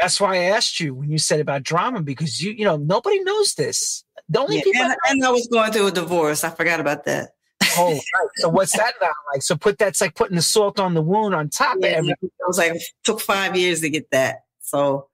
[0.00, 3.22] That's why I asked you when you said about drama because you, you know, nobody
[3.22, 4.02] knows this.
[4.28, 4.82] The only Yeah, people.
[4.82, 6.42] and, and I was going through a divorce.
[6.44, 7.30] I forgot about that.
[7.76, 8.28] oh, right.
[8.36, 9.42] so what's that now like?
[9.42, 12.16] So put that's like putting the salt on the wound on top of Yeah, everything.
[12.22, 14.44] it was like it took five years to get that.
[14.60, 15.08] So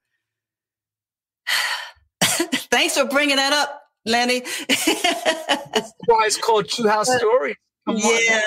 [2.23, 4.41] thanks for bringing that up, Lenny.
[4.69, 7.57] That's why it's called True House Stories.
[7.87, 8.41] Come on yeah,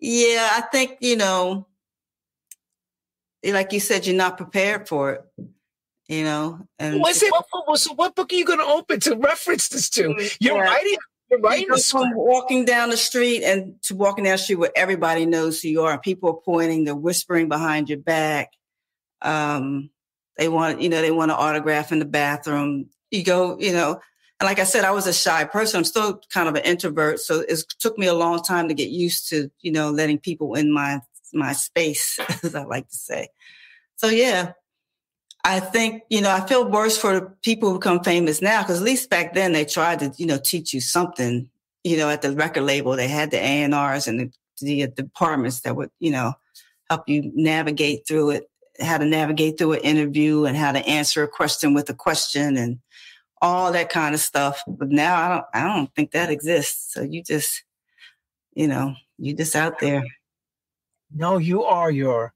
[0.00, 0.48] yeah.
[0.52, 1.66] I think you know,
[3.54, 5.22] like you said, you're not prepared for it.
[6.08, 7.32] You know, and What's it?
[7.32, 10.14] What, what- so what book are you going to open to reference this to?
[10.40, 10.60] You're Yeah.
[10.62, 10.96] writing.
[11.28, 15.26] You're writing from walking down the street and to walking down the street where everybody
[15.26, 15.98] knows who you are.
[15.98, 18.52] People are pointing, they're whispering behind your back.
[19.22, 19.90] Um,
[20.38, 22.90] they want, you know, they want an autograph in the bathroom.
[23.10, 24.00] You go, you know,
[24.38, 25.78] and like I said, I was a shy person.
[25.78, 28.90] I'm still kind of an introvert, so it took me a long time to get
[28.90, 31.00] used to, you know, letting people in my
[31.36, 33.28] my space, as I like to say.
[33.96, 34.52] So yeah,
[35.44, 38.78] I think, you know, I feel worse for the people who become famous now because
[38.78, 41.48] at least back then they tried to, you know, teach you something,
[41.84, 42.96] you know, at the record label.
[42.96, 46.34] They had the A&Rs and the, the uh, departments that would, you know,
[46.90, 48.50] help you navigate through it,
[48.80, 52.56] how to navigate through an interview and how to answer a question with a question
[52.56, 52.80] and
[53.40, 54.62] all that kind of stuff.
[54.66, 56.92] But now I don't, I don't think that exists.
[56.92, 57.62] So you just,
[58.54, 60.04] you know, you just out there.
[61.14, 62.32] No, you are your.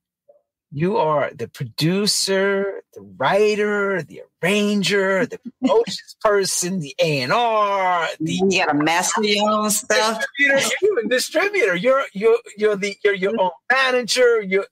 [0.72, 8.06] You are the producer, the writer, the arranger, the promotions person, the A and R,
[8.20, 10.24] the You got to master your own stuff.
[10.38, 10.70] distributor.
[10.80, 11.74] You're a distributor.
[11.74, 14.40] You're you're you're the you're your own manager.
[14.42, 14.64] You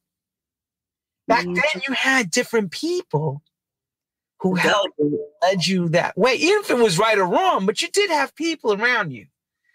[1.26, 1.54] back Mhm.
[1.56, 3.42] then you had different people
[4.38, 4.92] who helped
[5.42, 7.66] led you that way, even if it was right or wrong.
[7.66, 9.26] But you did have people around you.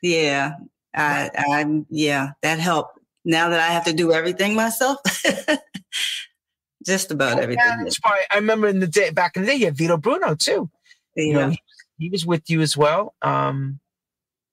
[0.01, 0.53] Yeah,
[0.95, 2.97] I, I, yeah, that helped.
[3.25, 4.99] Now that I have to do everything myself,
[6.85, 7.63] just about everything.
[7.65, 9.97] Yeah, that's why I remember in the day back in the day, you had Vito
[9.97, 10.69] Bruno too.
[11.15, 11.59] You know, Yeah, he,
[11.99, 13.79] he was with you as well, um,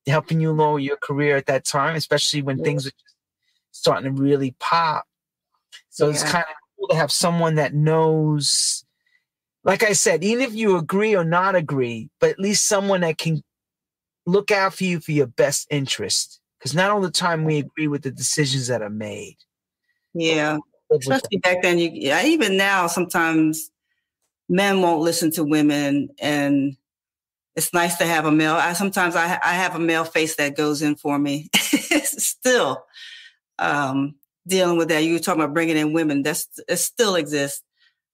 [0.06, 2.64] helping you lower your career at that time, especially when Yeah.
[2.64, 2.92] things were
[3.72, 5.04] starting to really pop.
[5.88, 8.84] So it's kind of cool to have someone that knows,
[9.64, 13.18] like I said, even if you agree or not agree, but at least someone that
[13.18, 13.42] can
[14.26, 16.39] look out for you for your best interest.
[16.60, 19.38] Because not all the time we agree with the decisions that are made.
[20.12, 20.58] yeah.
[20.92, 23.70] Especially back then, you yeah, even now sometimes
[24.48, 26.76] men won't listen to women, and
[27.54, 28.54] it's nice to have a male.
[28.54, 31.48] I sometimes I I have a male face that goes in for me.
[31.54, 32.84] Still,
[33.60, 34.16] um,
[34.48, 35.04] dealing with that.
[35.04, 36.22] You were talking about bringing in women.
[36.24, 37.62] That's it still exists.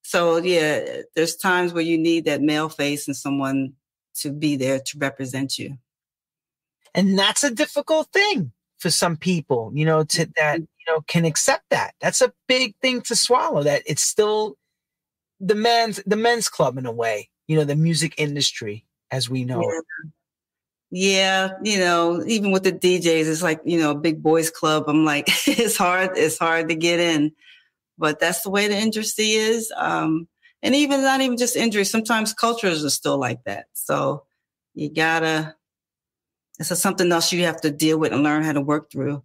[0.02, 3.72] So yeah, there's times where you need that male face and someone
[4.16, 5.78] to be there to represent you.
[6.96, 11.24] And that's a difficult thing for some people you know to that you know can
[11.24, 14.56] accept that that's a big thing to swallow that it's still
[15.38, 19.44] the men's the men's club in a way you know the music industry as we
[19.44, 19.84] know it.
[20.90, 24.84] Yeah, you know, even with the DJs, it's like, you know, a big boys club.
[24.86, 27.32] I'm like, it's hard, it's hard to get in.
[27.98, 29.72] But that's the way the industry is.
[29.76, 30.28] Um,
[30.62, 33.66] and even not even just injury, sometimes cultures are still like that.
[33.72, 34.24] So
[34.74, 35.54] you gotta
[36.58, 39.22] it's just something else you have to deal with and learn how to work through.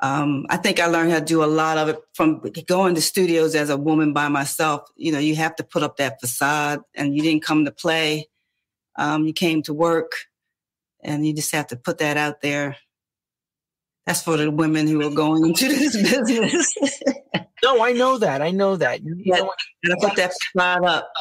[0.00, 3.00] Um, I think I learned how to do a lot of it from going to
[3.02, 4.82] studios as a woman by myself.
[4.96, 8.28] You know, you have to put up that facade and you didn't come to play.
[8.96, 10.12] Um, you came to work
[11.02, 12.76] and you just have to put that out there.
[14.06, 16.74] That's for the women who are going into this business.
[17.62, 19.38] no i know that i know that you, Yeah.
[19.38, 19.52] know?
[19.86, 21.12] I put that facade up.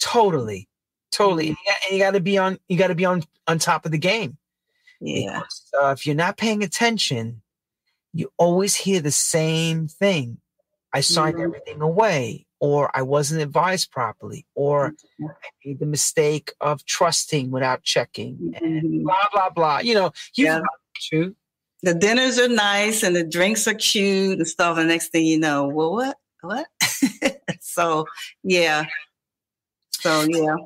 [0.00, 0.68] totally
[1.12, 3.22] totally and you, got, and you got to be on you got to be on
[3.46, 4.36] on top of the game
[5.00, 5.38] Yeah.
[5.40, 7.42] Because, uh, if you're not paying attention
[8.12, 10.38] you always hear the same thing
[10.92, 11.44] i signed Mhm.
[11.44, 15.26] everything away or i wasn't advised properly or Mm-hmm.
[15.26, 19.02] I made the mistake of trusting without checking and Mhm.
[19.04, 19.78] blah blah blah.
[19.78, 20.60] You know, you Yeah.
[21.10, 21.34] too.
[21.82, 24.76] The dinners are nice and the drinks are cute and stuff.
[24.78, 26.16] And next thing you know, well, what?
[26.42, 26.66] What?
[27.60, 28.06] so,
[28.42, 28.84] yeah.
[29.92, 30.56] So, yeah.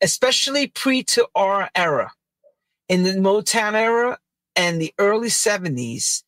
[0.00, 2.12] Especially pre to our era.
[2.88, 4.18] In the Motown era
[4.56, 6.22] and the early 70s,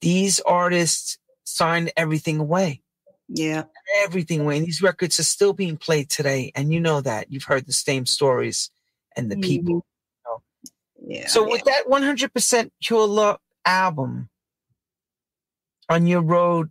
[0.00, 2.82] these artists signed everything away.
[3.28, 3.64] Yeah.
[4.02, 4.58] Everything away.
[4.58, 6.52] And these records are still being played today.
[6.54, 7.30] And you know that.
[7.30, 8.70] You've heard the same stories
[9.16, 9.42] and the mm-hmm.
[9.42, 9.86] people.
[11.06, 11.26] Yeah.
[11.28, 14.28] So with that 100% Pure Love album
[15.88, 16.70] on your road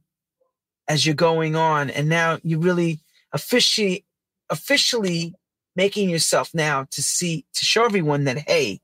[0.88, 3.00] as you're going on, and now you really
[3.32, 4.06] officially,
[4.50, 5.36] officially
[5.76, 8.80] making yourself now to see, to show everyone that, hey,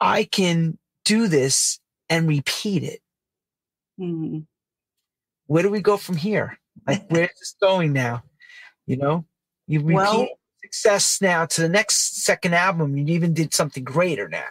[0.00, 3.00] I can do this and repeat it.
[3.98, 4.46] Mhm.
[5.46, 6.58] Where do we go from here?
[6.86, 8.22] Like, where's this going now?
[8.86, 9.24] You know,
[9.66, 10.28] you repeat well,
[10.62, 12.96] success now to the next second album.
[12.96, 14.48] You even did something greater now.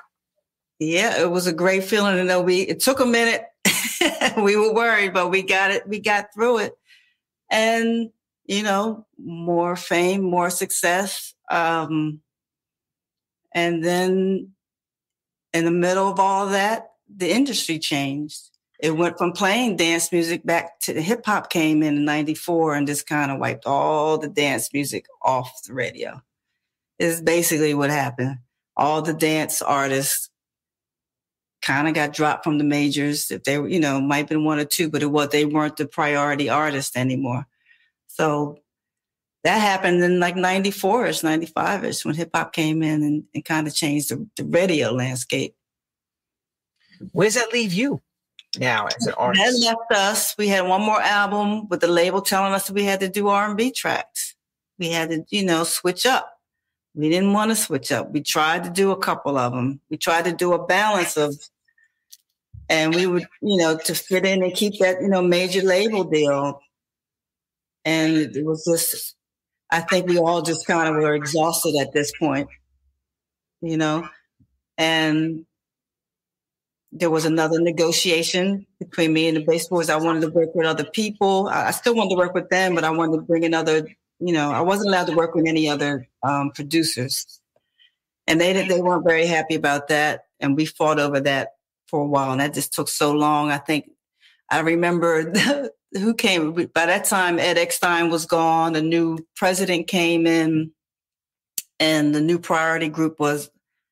[0.79, 2.61] Yeah, it was a great feeling to know we.
[2.61, 3.45] It took a minute.
[4.37, 5.87] we were worried, but we got it.
[5.87, 6.73] We got through it,
[7.49, 8.09] and
[8.45, 11.33] you know, more fame, more success.
[11.49, 12.21] Um,
[13.53, 14.51] and then
[15.53, 18.49] in the middle of all that, the industry changed.
[18.79, 22.87] It went from playing dance music back to the hip hop came in 94 and
[22.87, 26.21] just kind of wiped all the dance music off the radio.
[26.99, 28.39] Is basically what happened.
[28.75, 30.29] All the dance artists
[31.61, 33.31] kind of got dropped from the majors.
[33.31, 35.45] If they were, you know, might have been one or two, but it was they
[35.45, 37.47] weren't the priority artist anymore.
[38.13, 38.59] So
[39.43, 43.43] that happened in like 94 ish, 95 ish when hip hop came in and, and
[43.43, 45.55] kind of changed the, the, radio landscape.
[47.11, 48.01] Where does that leave you
[48.59, 49.43] now as an artist?
[49.43, 50.37] That left us.
[50.37, 53.29] We had one more album with the label telling us that we had to do
[53.29, 54.35] R&B tracks.
[54.77, 56.39] We had to, you know, switch up.
[56.93, 58.11] We didn't want to switch up.
[58.11, 59.81] We tried to do a couple of them.
[59.89, 61.35] We tried to do a balance of,
[62.69, 66.03] and we would, you know, to fit in and keep that, you know, major label
[66.03, 66.61] deal.
[67.85, 69.15] And it was just
[69.73, 72.47] I think we all just kind of were exhausted at this point,
[73.61, 74.07] you know,
[74.77, 75.45] and
[76.91, 79.89] there was another negotiation between me and the Basement Boys.
[79.89, 81.49] I wanted to work with other people.
[81.51, 83.87] I still wanted to work with them, but I wanted to bring in other,
[84.19, 87.41] you know, I wasn't allowed to work with any other um, producers.
[88.27, 90.25] And they they weren't very happy about that.
[90.39, 91.53] And we fought over that
[91.87, 92.31] for a while.
[92.31, 93.49] And that just took so long.
[93.49, 93.89] I think
[94.51, 95.33] I remember
[95.93, 100.71] who came by that time ed eckstein was gone a new president came in
[101.79, 103.49] and the new priority group was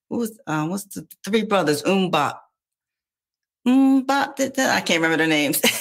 [0.10, 1.84] who was um, what's the three brothers?
[1.84, 2.38] MMMBop
[3.68, 5.62] MMMBop i can't remember their names.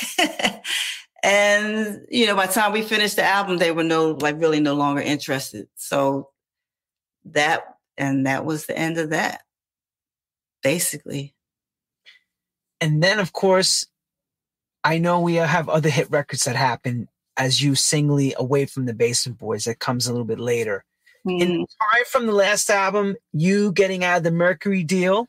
[1.23, 4.59] And you know by the time we finished the album they were no like really
[4.59, 5.69] no longer interested.
[5.77, 6.31] So
[7.27, 7.63] that
[7.99, 9.43] and that was the end of that
[10.63, 11.35] basically.
[12.81, 13.87] And then of course
[14.85, 18.95] I know we have other hit records that happen as you singly away from the
[18.95, 20.85] Basement Boys that comes a little bit later.
[21.27, 21.41] Mm.
[21.41, 25.29] In time from the last album, you getting out of the Mercury deal.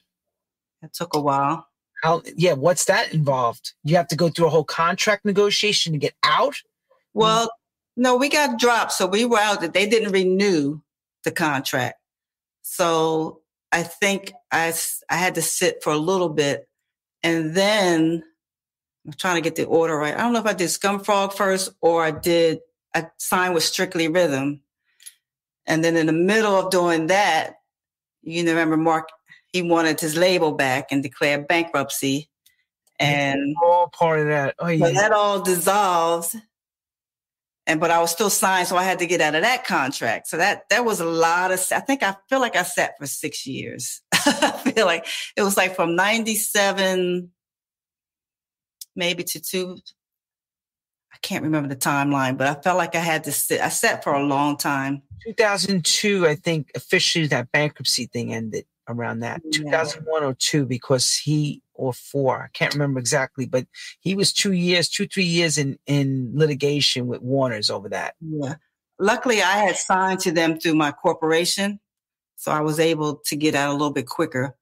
[0.81, 1.67] It took a while.
[2.03, 3.73] How, yeah, what's that involved?
[3.83, 6.55] You have to go through a whole contract negotiation to get out?
[7.13, 7.51] Well,
[7.95, 8.93] no, we got dropped.
[8.93, 10.81] So we were out that they didn't renew
[11.23, 11.99] the contract.
[12.63, 14.73] So I think I,
[15.09, 16.67] I had to sit for a little bit.
[17.21, 18.23] And then
[19.05, 20.15] I'm trying to get the order right.
[20.15, 22.59] I don't know if I did Scumfrog first or I did,
[22.93, 24.61] I signed with Strictly Rhythm.
[25.65, 27.55] And then in the middle of doing that,
[28.21, 29.09] you remember Mark,
[29.47, 32.29] he wanted his label back and declared bankruptcy.
[32.99, 34.55] And all part of that.
[34.59, 34.91] Oh, yeah.
[34.91, 36.35] that all dissolves.
[37.65, 40.27] And but I was still signed, so I had to get out of that contract.
[40.27, 41.63] So that that was a lot of.
[41.71, 44.01] I think I feel like I sat for six years.
[44.13, 45.05] I feel like
[45.37, 47.31] it was like from '97
[48.95, 49.77] maybe to two.
[51.13, 53.61] I can't remember the timeline, but I felt like I had to sit.
[53.61, 55.01] I sat for a long time.
[55.25, 59.41] 2002, I think officially that bankruptcy thing ended around that.
[59.43, 59.63] Yeah.
[59.63, 63.65] 2001 or two, because he or four, I can't remember exactly, but
[63.99, 68.15] he was two years, two three years in in litigation with Warner's over that.
[68.21, 68.55] Yeah.
[68.99, 71.79] Luckily, I had signed to them through my corporation,
[72.35, 74.55] so I was able to get out a little bit quicker.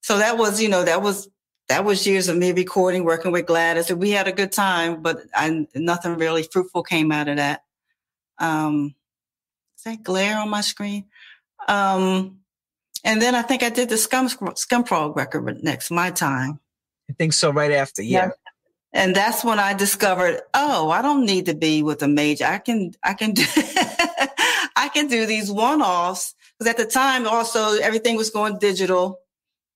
[0.00, 1.28] So that was, you know, that was
[1.68, 5.02] that was years of me recording, working with Gladys, and we had a good time,
[5.02, 7.62] but I, nothing really fruitful came out of that.
[8.38, 8.94] Um,
[9.78, 11.06] is that glare on my screen?
[11.66, 12.40] Um,
[13.02, 16.60] and then I think I did the Scum Scumfrog record next, my time.
[17.08, 18.26] I think so, right after, yeah.
[18.26, 18.30] yeah.
[18.92, 22.44] And that's when I discovered, oh, I don't need to be with a major.
[22.44, 23.44] I can, I can do,
[24.76, 26.34] I can do these one-offs.
[26.58, 29.18] Because at the time, also everything was going digital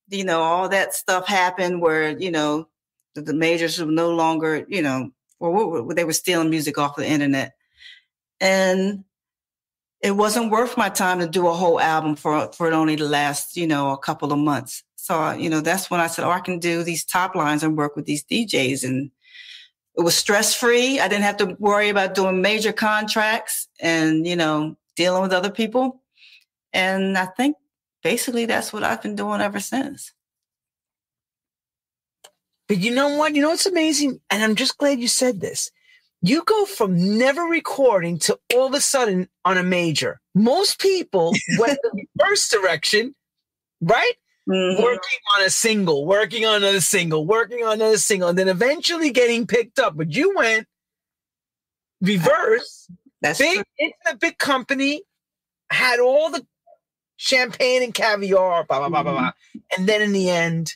[0.09, 2.67] you know, all that stuff happened where, you know,
[3.15, 7.07] the, the majors were no longer, you know, or they were stealing music off the
[7.07, 7.53] internet.
[8.41, 9.03] And
[10.01, 13.05] it wasn't worth my time to do a whole album for, for it only to
[13.05, 14.83] last, you know, a couple of months.
[14.95, 17.77] So, you know, that's when I said, oh, I can do these top lines and
[17.77, 18.83] work with these DJs.
[18.83, 19.11] And
[19.97, 20.99] it was stress free.
[20.99, 25.49] I didn't have to worry about doing major contracts and, you know, dealing with other
[25.49, 26.01] people.
[26.71, 27.57] And I think
[28.03, 30.13] basically that's what I've been doing ever since.
[32.67, 33.35] But you know what?
[33.35, 34.21] You know what's amazing?
[34.29, 35.71] And I'm just glad you said this.
[36.21, 40.19] You go from never recording to all of a sudden on a major.
[40.35, 43.15] Most people went the first direction,
[43.81, 44.13] right?
[44.47, 44.83] Mm-hmm.
[44.83, 49.11] Working on a single, working on another single, working on another single, and then eventually
[49.11, 49.95] getting picked up.
[49.95, 50.67] But you went
[52.01, 52.87] reverse
[53.21, 53.63] That's big, true.
[53.77, 55.03] it's a big company,
[55.71, 56.45] had all the
[57.19, 59.21] champagne and caviar, blah, blah, blah, blah, blah.
[59.31, 59.59] Mm-hmm.
[59.77, 60.75] And then in the end,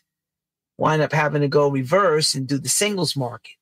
[0.77, 3.53] wind up having to go reverse and do the singles market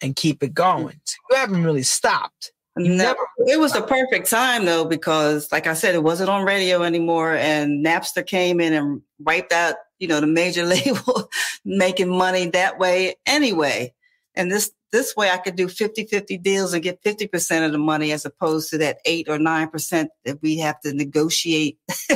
[0.00, 1.00] and keep it going.
[1.04, 2.52] So you haven't really stopped.
[2.76, 3.18] You No, never-
[3.48, 7.34] it was the perfect time though, because like I said, it wasn't on radio anymore
[7.34, 11.28] and Napster came in and wiped out, you know, the major label
[11.64, 13.92] making money that way anyway.
[14.36, 17.78] And this, this way I could do 50, 50 deals and get 50% of the
[17.78, 21.78] money as opposed to that eight or 9% that we have to negotiate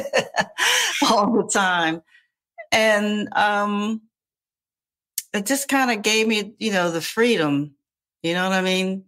[1.10, 2.02] all the time.
[2.72, 4.02] And, um,
[5.32, 7.74] it just kind of gave me, you know, the freedom.
[8.22, 9.04] You know what I mean?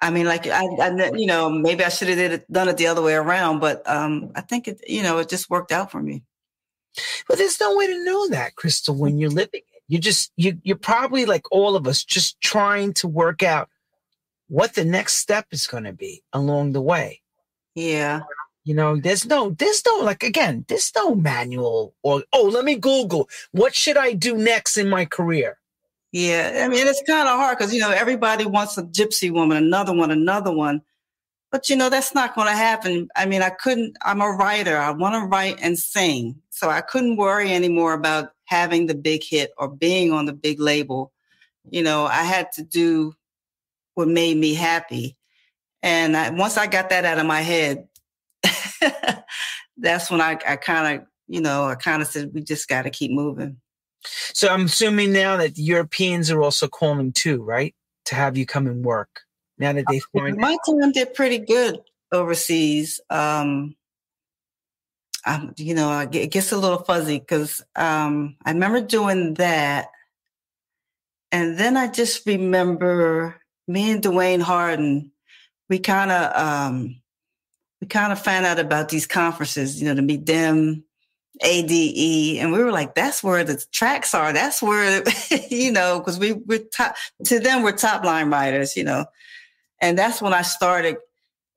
[0.00, 3.02] I mean, like I, I you know, maybe I should have done it the other
[3.02, 6.22] way around, but um, I think it, you know, it just worked out for me.
[7.28, 9.62] But there's no way to know that, Crystal, when you're living.
[9.90, 13.68] You just you you're probably like all of us, just trying to work out
[14.50, 17.22] what the next step is going to be along the way.
[17.74, 18.22] Yeah,
[18.64, 22.74] You know, there's no, there's no, like, again, there's no manual or, oh, let me
[22.74, 25.58] Google, what should I do next in my career?
[26.12, 26.62] yeah.
[26.64, 29.92] I mean, it's kind of hard because you know everybody wants a gypsy woman, another
[29.92, 30.82] one, another one,
[31.52, 33.08] but you know that's not going to happen.
[33.14, 33.96] I mean, I couldn't.
[34.02, 34.76] I'm a writer.
[34.76, 39.22] I want to write and sing, so I couldn't worry anymore about having the big
[39.22, 41.12] hit or being on the big label.
[41.70, 43.14] You know, I had to do
[43.94, 45.16] what made me happy.
[45.82, 47.86] And I, once I got that out of my head,
[49.78, 52.82] that's when I, I kind of, you know, I kind of said, we just got
[52.82, 53.58] to keep moving.
[54.02, 57.74] So I'm assuming now that the Europeans are also calling too, right?
[58.06, 59.20] To have you come and work
[59.58, 61.80] now that they find My team did pretty good
[62.10, 63.00] overseas.
[63.10, 63.76] Um,
[65.26, 69.88] um, you know, it gets a little fuzzy because um, I remember doing that.
[71.32, 75.12] And then I just remember me and Dwayne Harden,
[75.68, 77.00] we kind of, um,
[77.80, 80.84] we kind of found out about these conferences, you know, to meet them,
[81.42, 84.32] ADE, and we were like, that's where the tracks are.
[84.32, 85.02] That's where,
[85.48, 89.06] you know, because we we're top to them, we're top line writers, you know,
[89.80, 90.96] and that's when I started.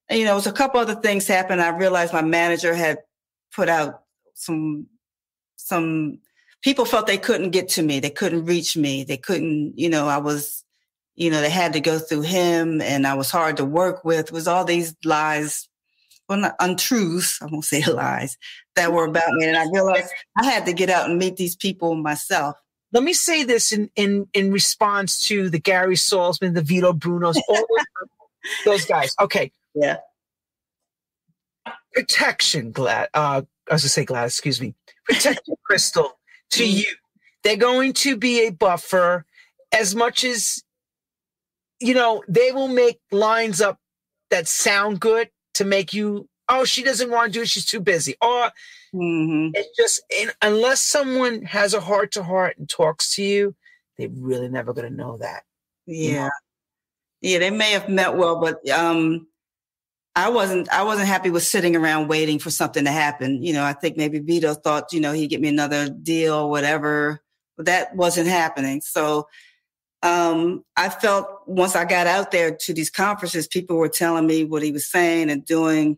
[0.10, 1.62] You know, it was a couple other things happened.
[1.62, 3.00] I realized my manager had
[3.56, 4.88] put out some
[5.56, 6.20] some
[6.62, 8.00] people felt they couldn't get to me.
[8.00, 9.04] They couldn't reach me.
[9.04, 10.64] They couldn't, you know, I was,
[11.16, 14.28] you know, they had to go through him and I was hard to work with.
[14.28, 15.68] It was all these lies,
[16.28, 18.38] well, not untruths, I won't say lies,
[18.76, 19.46] that were about me.
[19.48, 22.56] And I realized I had to get out and meet these people myself.
[22.92, 27.38] let me say this in in in response to the Gary Salzman, the Vito Brunos,
[27.48, 27.86] all those,
[28.66, 29.16] those guys.
[29.20, 29.98] Okay, Yeah.
[31.94, 33.10] Protection, Glad.
[33.14, 34.26] Uh, I was gonna say Glad.
[34.26, 36.20] Excuse me, protection, Crystal.
[36.52, 36.74] To Mhm.
[36.80, 36.96] you,
[37.44, 39.26] they're going to be a buffer
[39.72, 40.64] as much as
[41.80, 42.24] you know.
[42.28, 43.80] They will make lines up
[44.30, 46.28] that sound good to make you.
[46.50, 47.50] Oh, she doesn't want to do it.
[47.50, 48.16] She's too busy.
[48.22, 48.52] Or
[48.92, 53.56] hmm it's just in, unless someone has a heart to heart and talks to you,
[53.98, 55.44] they're really never going to know that.
[55.86, 56.30] Yeah.
[57.22, 59.28] Yeah, they may have met well, but um
[60.16, 63.42] I wasn't I wasn't happy with sitting around waiting for something to happen.
[63.42, 66.50] You know, I think maybe Vito thought, you know, he'd get me another deal or
[66.50, 67.22] whatever,
[67.58, 68.82] but that wasn't happening.
[68.82, 69.28] So
[70.04, 74.44] um I felt once I got out there to these conferences, people were telling me
[74.46, 75.98] what he was saying and doing.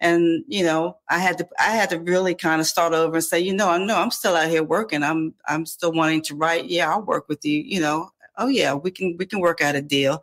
[0.00, 3.24] And, you know, I had to I had to really kind of start over and
[3.24, 5.02] say, you know, I know I'm still out here working.
[5.02, 6.66] I'm I'm still wanting to write.
[6.66, 8.10] Yeah, I'll work with you, you know.
[8.38, 10.22] Oh yeah, we can we can work out a deal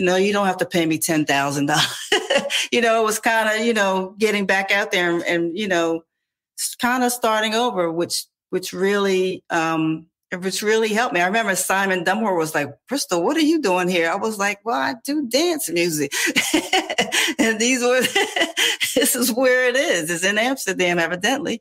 [0.00, 2.08] you know, you don't have to pay me ten thousand dollars.
[2.72, 5.68] you know, it was kind of, you know, getting back out there and, and you
[5.68, 6.02] know,
[6.80, 10.06] kind of starting over, which which really um
[10.38, 11.20] which really helped me.
[11.20, 14.10] I remember Simon Dunmore was like, Crystal, what are you doing here?
[14.10, 16.12] I was like, Well, I do dance music.
[17.38, 18.00] and these were
[18.94, 20.10] this is where it is.
[20.10, 21.60] It's in Amsterdam, evidently.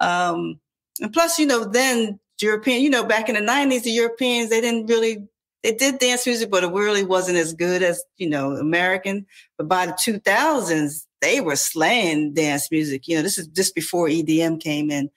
[0.00, 0.60] Um
[1.00, 4.60] and plus, you know, then European, you know, back in the nineties, the Europeans, they
[4.60, 5.26] didn't really
[5.62, 9.26] they did dance music, but it really wasn't as good as, you know, American.
[9.58, 13.06] But by the 2000s, they were slaying dance music.
[13.06, 15.10] You know, this is just before EDM came in.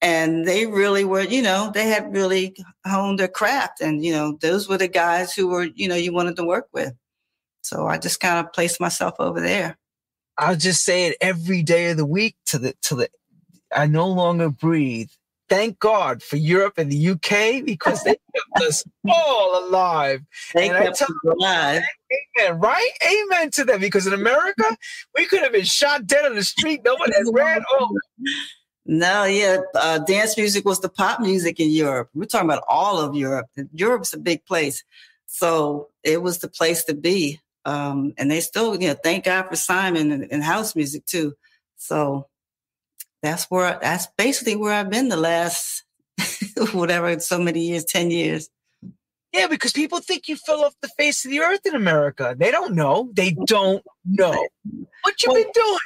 [0.00, 2.54] And they really were, you know, they had really
[2.86, 3.80] honed their craft.
[3.80, 6.68] And, you know, those were the guys who were, you know, you wanted to work
[6.72, 6.94] with.
[7.62, 9.76] So I just kind of placed myself over there.
[10.36, 13.10] I'll just say it every day of the week to the to the
[13.74, 15.10] I no longer breathe.
[15.48, 20.22] Thank God for Europe and the UK because they kept us all alive.
[20.54, 21.82] They And kept us alive.
[22.38, 22.90] Amen, right?
[23.02, 24.64] Amen to them because in America,
[25.16, 26.82] we could have been shot dead on the street.
[26.84, 27.94] No one had ran over.
[28.90, 32.08] No, yeah, uh, dance music was the pop music in Europe.
[32.14, 33.46] We're talking about all of Europe.
[33.74, 34.82] Europe's a big place,
[35.26, 37.40] so it was the place to be.
[37.66, 41.34] Um, and they still, you know, thank God for Simon and, and house music too.
[41.76, 42.27] So
[43.22, 45.84] that's where that's basically where I've been the last
[46.72, 48.48] whatever so many years, ten years.
[49.32, 52.34] Yeah, because people think you fell off the face of the earth in America.
[52.38, 53.10] They don't know.
[53.12, 54.48] They don't know
[55.02, 55.78] what you've been doing.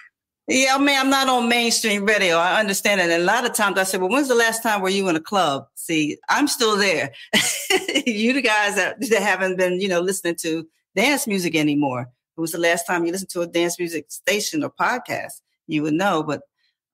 [0.48, 2.36] Yeah, I mean, I'm not on mainstream radio.
[2.36, 3.04] I understand it.
[3.04, 5.16] And a lot of times I say, well, when's the last time were you in
[5.16, 5.66] a club?
[5.76, 7.12] See, I'm still there.
[8.06, 12.10] you the guys that, that haven't been, you know, listening to dance music anymore.
[12.36, 15.40] It was the last time you listened to a dance music station or podcast?
[15.68, 16.22] You would know.
[16.22, 16.42] But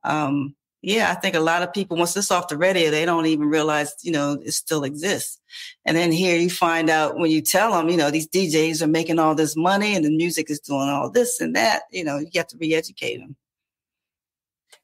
[0.05, 3.27] um, yeah, I think a lot of people, once it's off the radio, they don't
[3.27, 5.41] even realize, you know, it still exists.
[5.85, 8.87] And then here you find out when you tell them, you know, these DJs are
[8.87, 12.19] making all this money and the music is doing all this and that, you know,
[12.19, 13.35] you have to re-educate them.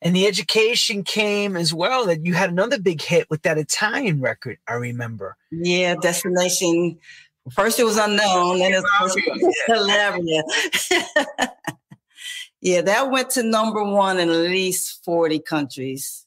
[0.03, 4.21] And the education came as well that you had another big hit with that Italian
[4.21, 5.37] record, I remember.
[5.51, 6.99] Yeah, Destination.
[7.53, 9.17] First it was unknown, then it was
[9.67, 10.43] Calabria.
[12.65, 16.25] Yeah, that went to number one in at least 40 countries.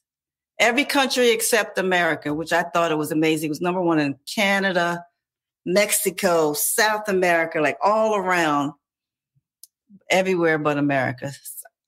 [0.60, 3.48] Every country except America, which I thought it was amazing.
[3.48, 5.04] It was number one in Canada,
[5.66, 8.72] Mexico, South America, like all around,
[10.10, 11.32] everywhere but America.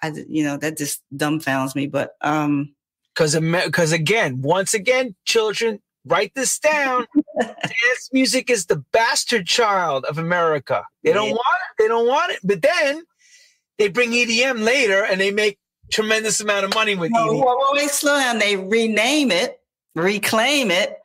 [0.02, 1.87] I, you know, that just dumbfounds me.
[1.87, 2.75] But um,
[3.14, 7.07] because because again, once again, children, write this down.
[7.40, 10.85] Dance music is the bastard child of America.
[11.04, 11.83] They don't want it.
[11.83, 12.40] They don't want it.
[12.42, 13.04] But then
[13.80, 15.58] they bring EDM later and they make
[15.90, 17.44] tremendous amount of money with no, EDM.
[17.44, 18.38] Well, wait, slow down.
[18.38, 19.58] They rename it,
[19.94, 20.99] reclaim it,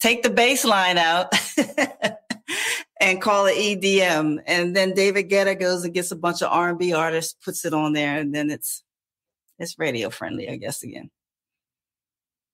[0.00, 1.30] take the bass line out,
[3.00, 4.42] and call it EDM.
[4.46, 7.92] And then David Guetta goes and gets a bunch of R&B artists, puts it on
[7.92, 8.82] there, and then it's
[9.58, 10.82] it's radio friendly, I guess.
[10.82, 11.10] Again,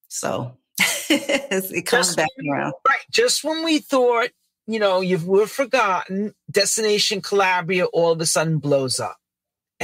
[0.09, 2.73] so it comes just, back around.
[2.89, 4.31] Right, just when we thought
[4.67, 9.17] you know you were forgotten, Destination Calabria all of a sudden blows up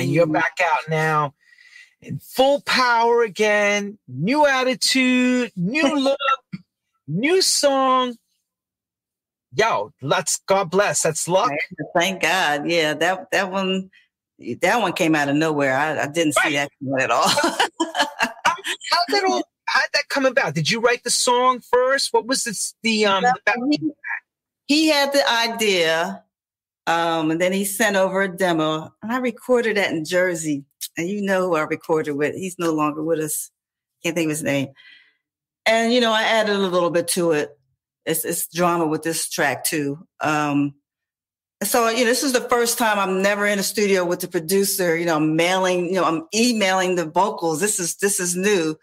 [0.00, 0.32] and you're mm-hmm.
[0.32, 1.34] back out now
[2.02, 6.18] in full power again, new attitude, new look,
[7.06, 8.16] new song.
[9.52, 11.02] Yo, let's God bless.
[11.02, 11.52] That's luck.
[11.96, 12.68] Thank God.
[12.70, 13.90] Yeah, that that one
[14.62, 15.76] that one came out of nowhere.
[15.76, 16.48] I, I didn't right.
[16.48, 17.28] see that at all.
[17.28, 17.56] how,
[18.46, 20.54] how that all how did that come about?
[20.54, 22.12] Did you write the song first?
[22.12, 23.24] What was this the um
[23.70, 23.90] he,
[24.66, 26.22] he had the idea
[26.90, 30.64] um, and then he sent over a demo, and I recorded that in Jersey.
[30.98, 32.34] And you know who I recorded with.
[32.34, 33.52] He's no longer with us.
[34.02, 34.70] Can't think of his name.
[35.66, 37.56] And you know, I added a little bit to it.
[38.04, 40.04] It's, it's drama with this track too.
[40.20, 40.74] Um,
[41.62, 44.28] so you know, this is the first time I'm never in a studio with the
[44.28, 44.96] producer.
[44.96, 45.86] You know, I'm mailing.
[45.86, 47.60] You know, I'm emailing the vocals.
[47.60, 48.76] This is this is new,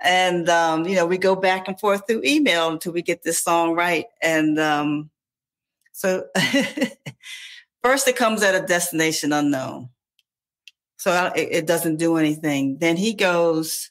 [0.00, 3.42] and um, you know, we go back and forth through email until we get this
[3.44, 4.06] song right.
[4.22, 5.10] And um,
[5.92, 6.24] so
[7.82, 9.90] first it comes at a destination unknown.
[10.96, 12.78] So it, it doesn't do anything.
[12.78, 13.90] Then he goes,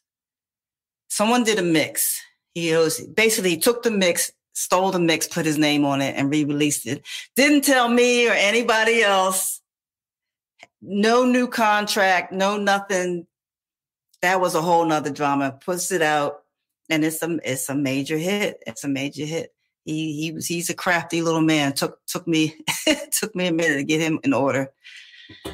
[1.09, 2.21] someone did a mix.
[2.53, 6.15] He goes, basically he took the mix, stole the mix, put his name on it
[6.15, 7.05] and re-released it.
[7.35, 9.61] Didn't tell me or anybody else.
[10.81, 13.27] No new contract, no nothing.
[14.21, 15.57] That was a whole nother drama.
[15.63, 16.43] Puts it out
[16.89, 18.63] and it's a, it's a major hit.
[18.65, 19.53] It's a major hit
[19.85, 21.73] he he was he's a crafty little man.
[21.73, 22.55] Took took me
[23.11, 24.71] took me a minute to get him in order.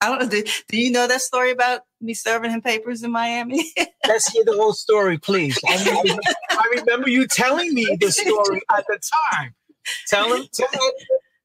[0.00, 0.28] I don't know.
[0.28, 3.72] Do, do, you know that story about me serving him papers in Miami?
[4.06, 5.58] Let's hear the whole story, please.
[5.68, 9.00] I remember, I remember you telling me the story at the
[9.32, 9.54] time.
[10.06, 10.90] Tell him, tell him.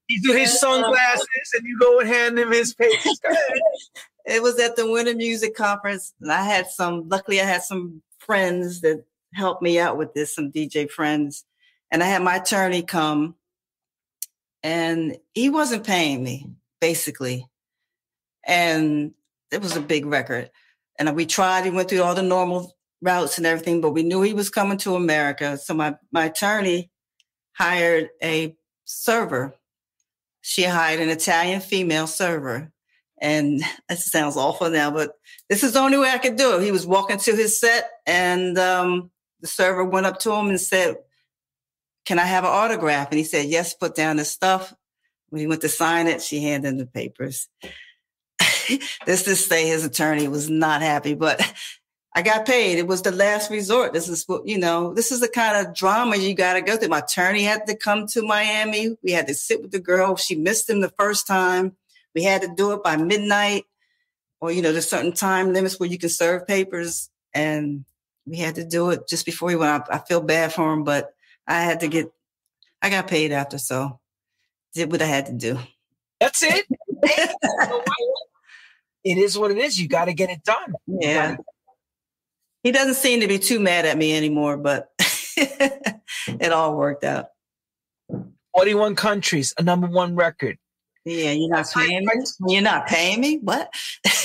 [0.06, 3.20] He's with his uh, sunglasses, and you go and hand him his papers.
[4.26, 7.08] It was at the Winter Music Conference, and I had some.
[7.08, 11.44] Luckily, I had some friends that helped me out with this, some DJ friends.
[11.90, 13.36] And I had my attorney come
[14.62, 17.46] and he wasn't paying me, basically.
[18.46, 19.12] And
[19.52, 20.50] it was a big record.
[20.98, 24.22] And we tried, he went through all the normal routes and everything, but we knew
[24.22, 25.58] he was coming to America.
[25.58, 26.90] So my, my attorney
[27.52, 29.54] hired a server.
[30.40, 32.72] She hired an Italian female server.
[33.20, 35.12] And it sounds awful now, but
[35.48, 36.62] this is the only way I could do it.
[36.62, 39.10] He was walking to his set and um,
[39.44, 40.96] the server went up to him and said,
[42.06, 43.10] Can I have an autograph?
[43.10, 44.72] And he said, Yes, put down the stuff.
[45.28, 47.50] When he went to sign it, she handed him the papers.
[49.04, 51.42] this to say his attorney was not happy, but
[52.14, 52.78] I got paid.
[52.78, 53.92] It was the last resort.
[53.92, 56.78] This is what, you know, this is the kind of drama you got to go
[56.78, 56.88] through.
[56.88, 58.96] My attorney had to come to Miami.
[59.02, 60.16] We had to sit with the girl.
[60.16, 61.76] She missed him the first time.
[62.14, 63.64] We had to do it by midnight
[64.40, 67.10] or, you know, there's certain time limits where you can serve papers.
[67.34, 67.84] And
[68.26, 69.84] we had to do it just before he went.
[69.90, 71.14] I, I feel bad for him, but
[71.46, 72.10] I had to get,
[72.82, 74.00] I got paid after, so
[74.74, 75.58] did what I had to do.
[76.20, 76.66] That's it.
[79.04, 79.80] it is what it is.
[79.80, 80.74] You got to get it done.
[80.86, 81.36] Yeah.
[82.62, 84.88] He doesn't seem to be too mad at me anymore, but
[85.36, 87.26] it all worked out.
[88.56, 90.58] 41 countries, a number one record.
[91.04, 92.12] Yeah, you're not paying me.
[92.48, 93.38] You're not paying me.
[93.38, 93.70] What?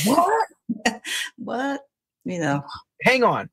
[0.05, 0.47] What?
[1.37, 1.81] what?
[2.23, 2.63] You know.
[3.03, 3.49] Hang on.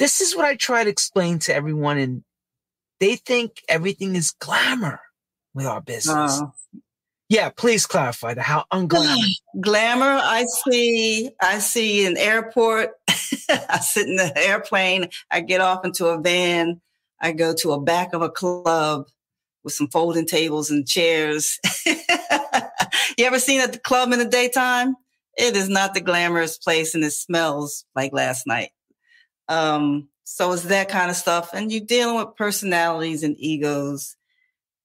[0.00, 2.24] This is what I try to explain to everyone, and
[3.00, 4.98] they think everything is glamour
[5.52, 6.40] with our business.
[6.40, 6.46] Uh,
[7.28, 9.36] yeah, please clarify the how unglamorous.
[9.60, 10.18] Glamour.
[10.22, 11.30] I see.
[11.42, 12.92] I see an airport.
[13.08, 15.10] I sit in the airplane.
[15.30, 16.80] I get off into a van.
[17.20, 19.06] I go to a back of a club
[19.64, 21.58] with some folding tables and chairs.
[21.86, 24.96] you ever seen at the club in the daytime?
[25.36, 28.70] It is not the glamorous place and it smells like last night.
[29.50, 31.50] Um, so it's that kind of stuff.
[31.52, 34.16] And you're dealing with personalities and egos.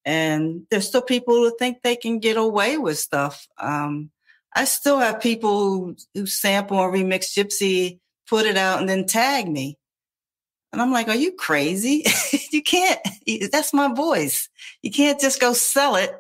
[0.04, 3.48] And there's still people who think they can get away with stuff.
[3.60, 4.10] Um,
[4.56, 9.06] I still have people who, who sample and remix Gypsy, put it out, and then
[9.06, 9.78] tag me.
[10.74, 12.04] And I'm like, are you crazy?
[12.52, 13.00] you can't,
[13.52, 14.50] that's my voice.
[14.82, 16.12] You can't just go sell it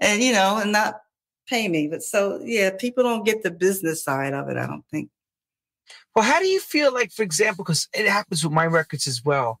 [0.00, 1.00] and, you know, and not
[1.48, 1.88] pay me.
[1.88, 5.10] But so, yeah, people don't get the business side of it, I don't think.
[6.16, 9.22] Well, how do you feel like, for example, because it happens with my records as
[9.22, 9.60] well,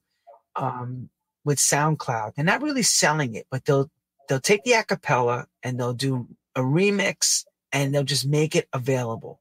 [0.56, 1.10] um,
[1.44, 2.34] with SoundCloud.
[2.34, 3.90] They're not really selling it, but they'll
[4.28, 9.38] they'll take the acapella and they'll do a remix and they'll just make it available.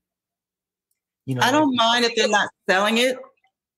[1.25, 3.17] You know, I don't mind if they're not selling it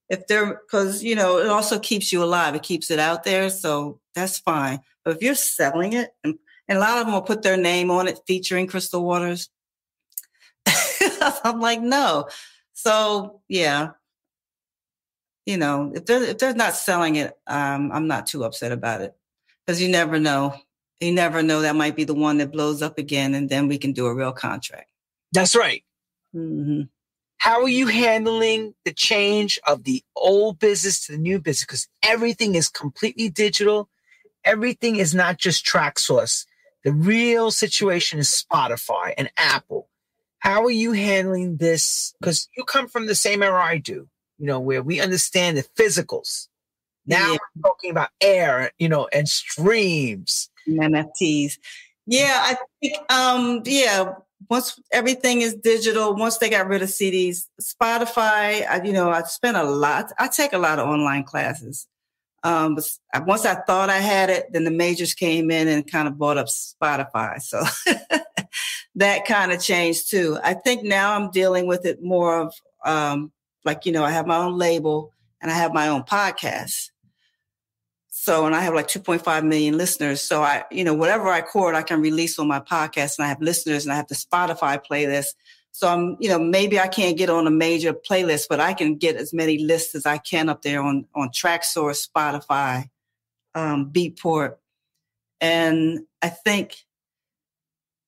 [0.09, 3.49] if they're because you know it also keeps you alive it keeps it out there
[3.49, 7.21] so that's fine but if you're selling it and, and a lot of them will
[7.21, 9.49] put their name on it featuring crystal waters
[11.43, 12.27] i'm like no
[12.77, 13.89] so yeah
[15.47, 19.01] you know if they're if they're not selling it um, i'm not too upset about
[19.01, 19.15] it
[19.65, 20.53] because you never know
[21.01, 23.79] you never know that might be the one that blows up again and then we
[23.79, 24.91] can do a real contract
[25.31, 25.83] that's right
[26.35, 26.83] mm-hmm.
[27.39, 31.65] How are you handling the change of the old business to the new business?
[31.65, 33.89] Because everything is completely digital.
[34.43, 36.47] Everything is not just Traxsource.
[36.83, 39.87] The real situation is Spotify and Apple.
[40.47, 42.13] How are you handling this?
[42.21, 44.07] Because you come from the same era I do,
[44.37, 46.47] you know, where we understand the physicals.
[47.05, 47.37] Now yeah.
[47.57, 50.49] we're talking about air, you know, and streams.
[50.65, 51.57] NFTs.
[52.05, 54.13] Yeah, I think um yeah,
[54.49, 59.23] once everything is digital, once they got rid of CDs, Spotify, I, you know, I
[59.23, 60.13] spent a lot.
[60.17, 61.87] I take a lot of online classes.
[62.43, 62.89] Um, but
[63.27, 66.37] once I thought I had it, then the majors came in and kind of bought
[66.37, 67.41] up Spotify.
[67.41, 67.61] So
[68.97, 70.39] that kind of changed too.
[70.43, 73.31] I think now I'm dealing with it more of, um,
[73.63, 76.89] like, you know, I have my own label and I have my own podcast.
[78.09, 80.21] So, and I have like 2.5 million listeners.
[80.21, 83.29] So I, you know, whatever I record, I can release on my podcast and I
[83.29, 85.35] have listeners and I have the Spotify playlist.
[85.73, 88.95] So I'm, you know, maybe I can't get on a major playlist, but I can
[88.95, 92.89] get as many lists as I can up there on, on Traxsource, Spotify,
[93.53, 94.55] um, Beatport.
[95.39, 96.86] And I think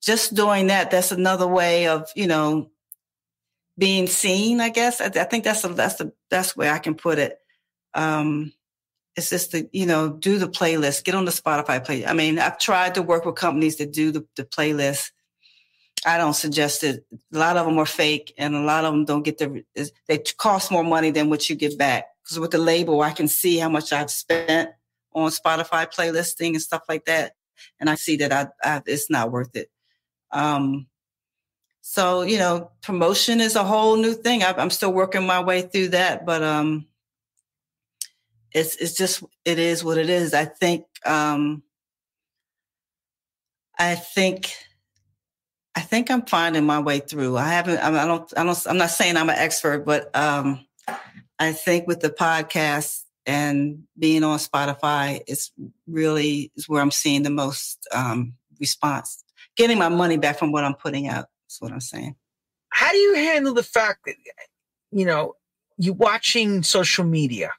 [0.02, 2.70] just doing that, that's another way of, you know,
[3.78, 5.02] being seen, I guess.
[5.02, 7.38] I, I think that's, a, that's the best way I can put it.
[7.94, 8.54] Um,
[9.16, 12.06] it's just to, you know, do the playlist, get on the Spotify play.
[12.06, 15.12] I mean, I've tried to work with companies that do the, the playlist.
[16.06, 17.06] I don't suggest it.
[17.34, 19.64] A lot of them are fake and a lot of them don't get the,
[20.08, 22.06] they cost more money than what you get back.
[22.24, 24.70] Because with the label, I can see how much I've spent
[25.14, 27.34] on Spotify playlisting and stuff like that.
[27.80, 29.70] And I see that I, I it's not worth it.
[30.32, 30.88] Um,
[31.82, 34.44] so, you know, promotion is a whole new thing.
[34.44, 36.86] I, I'm still working my way through that, but, um,
[38.52, 40.34] it's it's just it is what it is.
[40.34, 41.64] I think um
[43.78, 44.54] I think
[45.76, 47.38] I think I'm finding my way through.
[47.38, 50.66] I haven't I don't I don't I'm not saying I'm an expert, but um
[51.38, 55.52] I think with the podcast and being on Spotify it's
[55.88, 59.24] really is where I'm seeing the most um response.
[59.60, 61.28] Getting my money back from what I'm putting out.
[61.46, 62.16] That's what I'm saying.
[62.70, 64.16] How do you handle the fact that
[64.92, 65.36] you know,
[65.78, 67.54] you're watching social media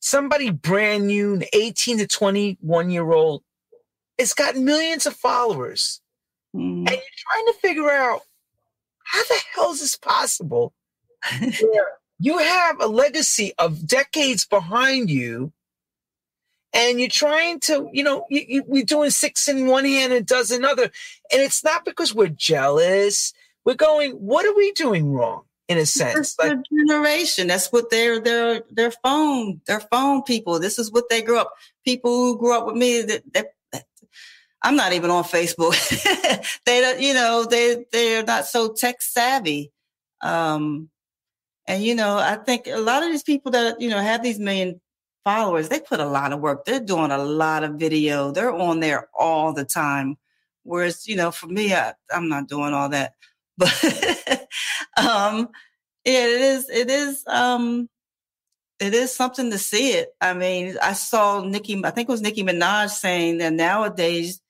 [0.00, 3.42] somebody brand new, an 18 to 21 year old,
[4.16, 6.00] it's got millions of followers.
[6.54, 6.78] Mm.
[6.78, 8.22] And you're trying to figure out
[9.04, 10.72] how the hell is this possible?
[12.18, 15.52] you have a legacy of decades behind you,
[16.72, 20.26] and you're trying to, you know, you, you, we're doing six in one hand and
[20.26, 20.84] dozen other.
[20.84, 23.32] And it's not because we're jealous.
[23.64, 25.44] We're going, what are we doing wrong?
[25.68, 26.36] in a sense.
[26.38, 27.46] Like, generation.
[27.46, 30.58] That's what they're their their phone, their phone people.
[30.58, 31.52] This is what they grew up.
[31.84, 33.84] People who grew up with me that, that, that
[34.62, 35.76] I'm not even on Facebook.
[36.64, 39.70] they don't, you know, they they're not so tech savvy.
[40.22, 40.88] Um,
[41.66, 44.38] and you know, I think a lot of these people that you know have these
[44.38, 44.80] million
[45.24, 46.64] followers, they put a lot of work.
[46.64, 48.30] They're doing a lot of video.
[48.30, 50.16] They're on there all the time.
[50.62, 53.14] Whereas, you know, for me, I, I'm not doing all that.
[53.58, 54.46] But
[54.96, 55.48] um,
[56.04, 56.68] yeah, it is.
[56.68, 57.24] It is.
[57.26, 57.88] Um,
[58.78, 60.10] it is something to see it.
[60.20, 61.82] I mean, I saw Nicki.
[61.84, 64.40] I think it was Nicki Minaj saying that nowadays,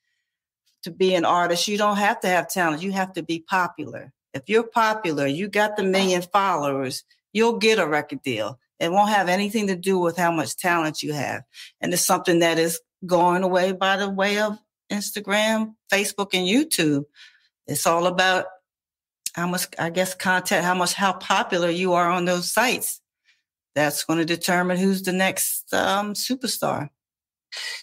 [0.82, 2.82] to be an artist, you don't have to have talent.
[2.82, 4.12] You have to be popular.
[4.34, 8.58] If you're popular, you got the million followers, you'll get a record deal.
[8.80, 11.42] It won't have anything to do with how much talent you have.
[11.80, 14.58] And it's something that is going away by the way of
[14.90, 17.04] Instagram, Facebook, and YouTube.
[17.66, 18.46] It's all about
[19.34, 23.00] how much, I guess, content, how much, how popular you are on those sites.
[23.74, 26.88] That's going to determine who's the next um, superstar.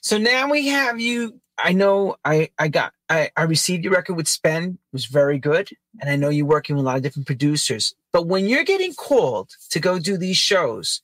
[0.02, 1.40] So now we have you.
[1.58, 5.40] I know I, I got I, I received your record with Spen, it was very
[5.40, 5.70] good.
[6.02, 7.94] And I know you're working with a lot of different producers.
[8.16, 11.02] But when you're getting called to go do these shows,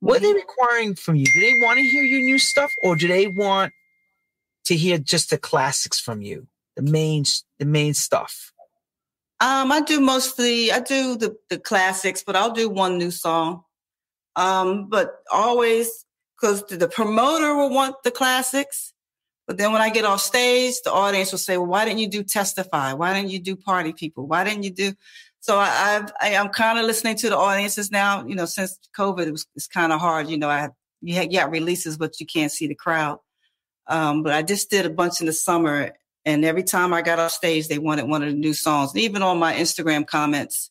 [0.00, 0.36] what are they mm-hmm.
[0.36, 1.26] requiring from you?
[1.26, 3.74] Do they want to hear your new stuff or do they want
[4.64, 6.46] to hear just the classics from you?
[6.76, 7.24] The main
[7.58, 8.50] the main stuff?
[9.40, 13.64] Um, I do mostly I do the, the classics, but I'll do one new song.
[14.34, 18.94] Um, but always because the promoter will want the classics.
[19.46, 22.08] But then when I get off stage, the audience will say, well, why didn't you
[22.08, 22.94] do testify?
[22.94, 24.26] Why didn't you do party people?
[24.26, 24.94] Why didn't you do?
[25.44, 28.78] So I, I've, I, am kind of listening to the audiences now, you know, since
[28.96, 30.30] COVID, it was, it's kind of hard.
[30.30, 30.70] You know, I,
[31.02, 33.18] you had, got releases, but you can't see the crowd.
[33.86, 35.92] Um, but I just did a bunch in the summer
[36.24, 38.92] and every time I got off stage, they wanted one of the new songs.
[38.92, 40.70] And even on my Instagram comments,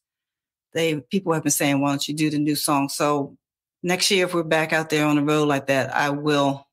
[0.73, 2.89] they, people have been saying, why don't you do the new song?
[2.89, 3.37] So
[3.83, 6.67] next year, if we're back out there on the road like that, I will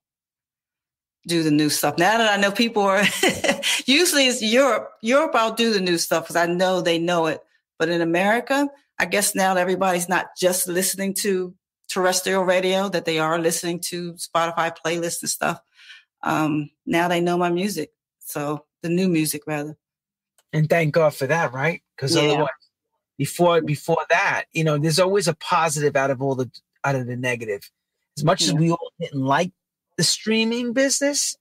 [1.27, 1.99] do the new stuff.
[1.99, 3.03] Now that I know people are,
[3.85, 4.91] usually it's Europe.
[5.03, 7.41] Europe, I'll do the new stuff because I know they know it.
[7.81, 11.55] But in America, I guess now everybody's not just listening to
[11.89, 15.59] terrestrial radio, that they are listening to Spotify playlists and stuff.
[16.21, 17.89] Um, now they know my music.
[18.19, 19.79] So the new music rather.
[20.53, 21.81] And thank God for that, right?
[21.95, 22.21] Because yeah.
[22.21, 22.49] otherwise,
[23.17, 26.51] before before that, you know, there's always a positive out of all the
[26.83, 27.67] out of the negative.
[28.15, 28.49] As much yeah.
[28.49, 29.53] as we all didn't like
[29.97, 31.35] the streaming business,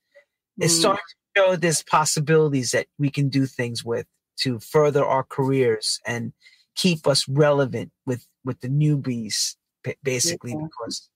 [0.58, 0.64] mm.
[0.64, 1.02] it's starting
[1.36, 4.06] to show there's possibilities that we can do things with
[4.40, 6.32] to further our careers and
[6.74, 9.56] keep us relevant with with the newbies,
[10.02, 10.62] basically, yeah.
[10.62, 11.08] because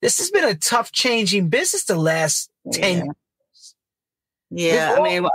[0.00, 2.80] this has been a tough changing business the last yeah.
[2.80, 3.74] 10 years.
[4.50, 5.28] Yeah, Before, I mean,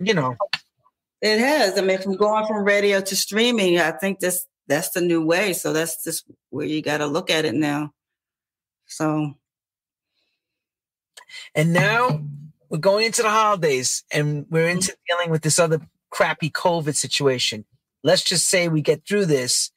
[0.00, 0.36] you know,
[1.22, 1.78] it has.
[1.78, 5.52] I mean, from going from radio to streaming, I think this that's the new way.
[5.52, 7.92] So that's just where you got to look at it now.
[8.86, 9.34] So
[11.54, 12.20] and now
[12.68, 14.78] we're going into the holidays and we're mm-hmm.
[14.78, 17.64] into dealing with this other crappy COVID situation.
[18.02, 19.70] Let's just say we get through this.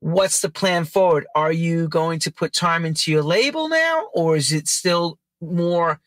[0.00, 1.26] What's the plan forward?
[1.34, 6.00] Are you going to put time into your label now, or is it still more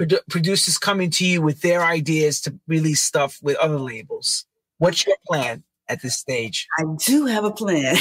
[0.00, 4.46] produ- producers coming to you with their ideas to release stuff with other labels?
[4.78, 6.66] What's your plan at this stage?
[6.78, 7.96] I do have a plan.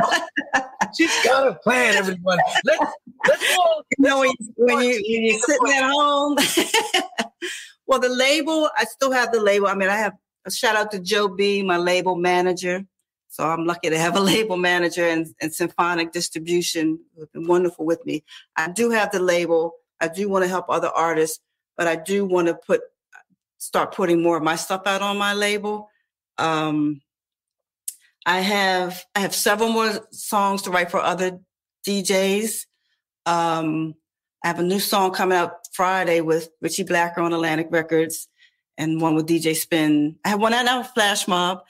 [0.00, 0.26] Oh,
[0.96, 2.38] She's got a plan, everyone.
[2.64, 2.92] Let's,
[3.28, 6.36] let's all, you know, when, you, when, you, when you're sitting at home.
[7.88, 9.66] well, the label, I still have the label.
[9.66, 10.12] I mean, I have
[10.44, 12.84] a shout out to Joe B, my label manager.
[13.28, 17.86] So I'm lucky to have a label manager and, and symphonic distribution who've been wonderful
[17.86, 18.22] with me.
[18.56, 19.72] I do have the label.
[20.00, 21.40] I do want to help other artists,
[21.76, 22.82] but I do want to put
[23.56, 25.88] start putting more of my stuff out on my label.
[26.36, 27.00] Um,
[28.26, 31.40] I have I have several more songs to write for other
[31.86, 32.66] DJs.
[33.24, 33.94] Um,
[34.44, 38.28] I have a new song coming out Friday with Richie Blacker on Atlantic Records,
[38.76, 40.16] and one with DJ Spen.
[40.24, 41.62] I have one out now, Flash Mob,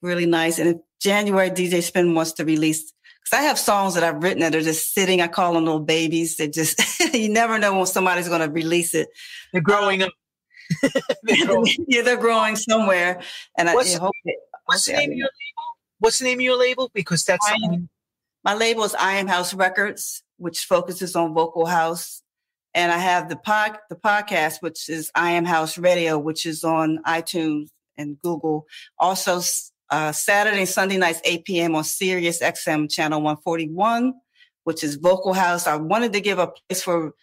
[0.00, 0.58] really nice.
[0.58, 4.40] And in January, DJ Spen wants to release because I have songs that I've written
[4.40, 5.20] that are just sitting.
[5.20, 6.36] I call them little babies.
[6.36, 6.80] They just
[7.14, 9.08] you never know when somebody's going to release it.
[9.52, 10.92] They're growing um, up.
[11.22, 11.86] they're growing.
[11.88, 13.20] yeah, they're growing somewhere,
[13.58, 14.14] and what's, I, hope.
[14.24, 15.28] It, what's the name of your
[15.98, 16.90] What's the name of your label?
[16.92, 17.88] Because that's am,
[18.44, 22.22] my label is I Am House Records, which focuses on vocal house.
[22.74, 26.64] And I have the pod, the podcast, which is I Am House Radio, which is
[26.64, 28.66] on iTunes and Google.
[28.98, 29.40] Also,
[29.90, 31.76] uh, Saturday and Sunday nights, 8 p.m.
[31.76, 34.14] on Sirius XM channel 141,
[34.64, 35.66] which is vocal house.
[35.66, 37.14] I wanted to give a place for,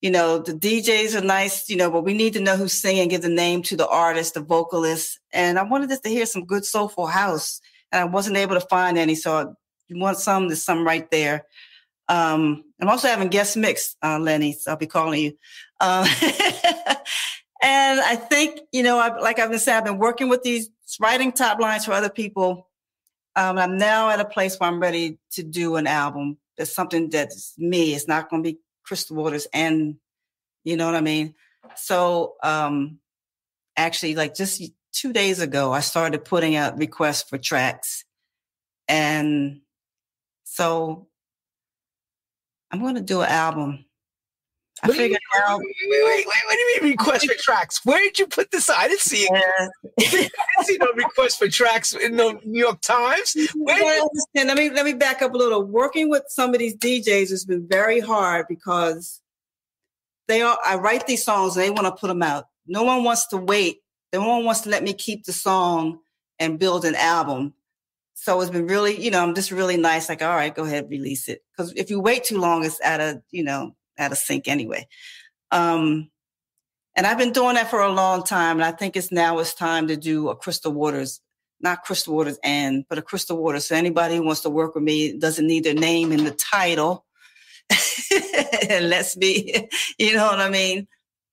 [0.00, 3.08] you know, the DJs are nice, you know, but we need to know who's singing,
[3.08, 5.18] give the name to the artist, the vocalist.
[5.32, 8.66] And I wanted us to hear some good soulful house and I wasn't able to
[8.66, 9.14] find any.
[9.14, 9.54] So
[9.88, 11.46] you want some, there's some right there.
[12.08, 14.52] Um, I'm also having guest mix, uh, Lenny.
[14.52, 15.38] So I'll be calling you.
[15.80, 16.06] Uh,
[17.62, 20.70] and I think, you know, I, like I've been saying, I've been working with these
[21.00, 22.68] writing top lines for other people.
[23.36, 26.38] Um, I'm now at a place where I'm ready to do an album.
[26.56, 27.94] That's something that's me.
[27.94, 29.96] It's not going to be Crystal Waters and,
[30.62, 31.34] you know what I mean?
[31.74, 33.00] So, um,
[33.76, 34.62] actually like just
[34.92, 38.04] two days ago, I started putting out requests for tracks.
[38.88, 39.62] And
[40.44, 41.08] so
[42.74, 43.84] I'm going to do an album.
[44.82, 45.60] I wait, figured wait, out.
[45.60, 47.80] Wait, wait, wait, wait, what do you mean request for tracks?
[47.84, 48.68] Where did you put this?
[48.68, 49.30] I didn't see it.
[49.32, 49.68] Yeah.
[50.00, 50.32] I didn't
[50.64, 53.36] see no request for tracks in the New York Times.
[53.54, 55.62] Where you- let me let me back up a little.
[55.62, 59.20] Working with some of these DJs has been very hard because
[60.26, 60.58] they are.
[60.66, 62.46] I write these songs they want to put them out.
[62.66, 63.82] No one wants to wait.
[64.12, 66.00] No one wants to let me keep the song
[66.40, 67.54] and build an album.
[68.14, 70.08] So it's been really, you know, I'm just really nice.
[70.08, 71.42] Like, all right, go ahead, release it.
[71.50, 74.88] Because if you wait too long, it's out of, you know, out of sync anyway.
[75.50, 76.10] Um,
[76.96, 78.56] and I've been doing that for a long time.
[78.56, 81.20] And I think it's now it's time to do a Crystal Waters,
[81.60, 83.66] not Crystal Waters and, but a Crystal Waters.
[83.66, 87.04] So anybody who wants to work with me doesn't need their name in the title.
[88.70, 90.86] and let's be, you know what I mean?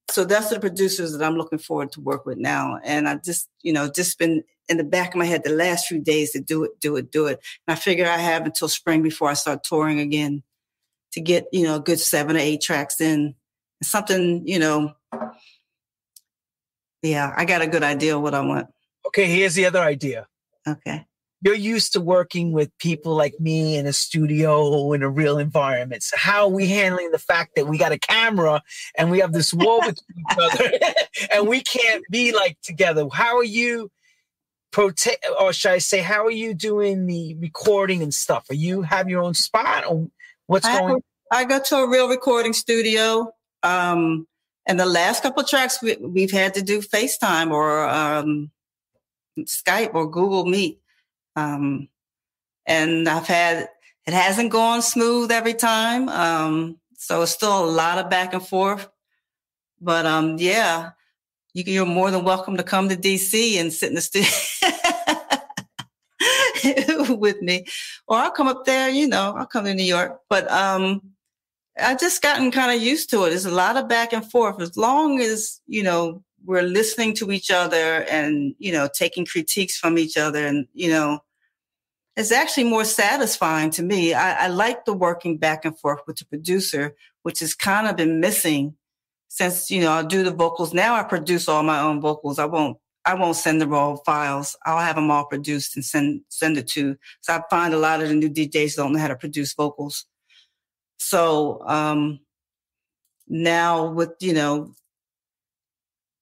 [0.10, 2.80] So that's the producers that I'm looking forward to work with now.
[2.84, 5.88] And I've just, you know, just been in the back of my head the last
[5.88, 7.40] few days to do it, do it, do it.
[7.68, 10.44] And I figure I have until spring before I start touring again
[11.14, 13.36] to get, you know, a good seven or eight tracks in.
[13.84, 14.94] Something, you know,
[17.02, 18.68] yeah, I got a good idea of what I want.
[19.08, 20.28] Okay, here's the other idea.
[20.68, 21.06] Okay.
[21.44, 26.04] You're used to working with people like me in a studio in a real environment.
[26.04, 28.62] So how are we handling the fact that we got a camera
[28.96, 30.72] and we have this wall between each other
[31.34, 33.08] and we can't be like together?
[33.12, 33.90] How are you
[34.72, 38.50] protect or should I say how are you doing the recording and stuff?
[38.50, 40.08] Are you have your own spot or
[40.48, 43.34] what's I going I go to a real recording studio.
[43.64, 44.28] Um
[44.68, 48.52] and the last couple tracks we, have had to do FaceTime or um,
[49.40, 50.80] Skype or Google Meet.
[51.36, 51.90] Um,
[52.66, 53.70] and I've had,
[54.06, 56.10] it hasn't gone smooth every time.
[56.10, 58.88] Um, so it's still a lot of back and forth.
[59.80, 60.92] But um, yeah,
[61.54, 64.30] you're more than welcome to come to DC and sit in the studio
[67.16, 67.66] with me.
[68.08, 70.20] Or I'll come up there, you know, I'll come to New York.
[70.30, 71.02] But um,
[71.80, 73.30] I just gotten kind of used to it.
[73.30, 74.62] There's a lot of back and forth.
[74.62, 79.78] As long as, you know, we're listening to each other and, you know, taking critiques
[79.78, 81.20] from each other and, you know,
[82.18, 84.14] it's actually more satisfying to me.
[84.14, 87.96] I, I like the working back and forth with the producer, which has kind of
[87.96, 88.76] been missing
[89.34, 90.74] since, you know, I do the vocals.
[90.74, 92.38] Now I produce all my own vocals.
[92.38, 94.58] I won't I won't send the raw files.
[94.66, 96.98] I'll have them all produced and send send it to.
[97.22, 100.06] So I find a lot of the new DJs don't know how to produce vocals.
[100.98, 102.20] So um,
[103.26, 104.76] now with you know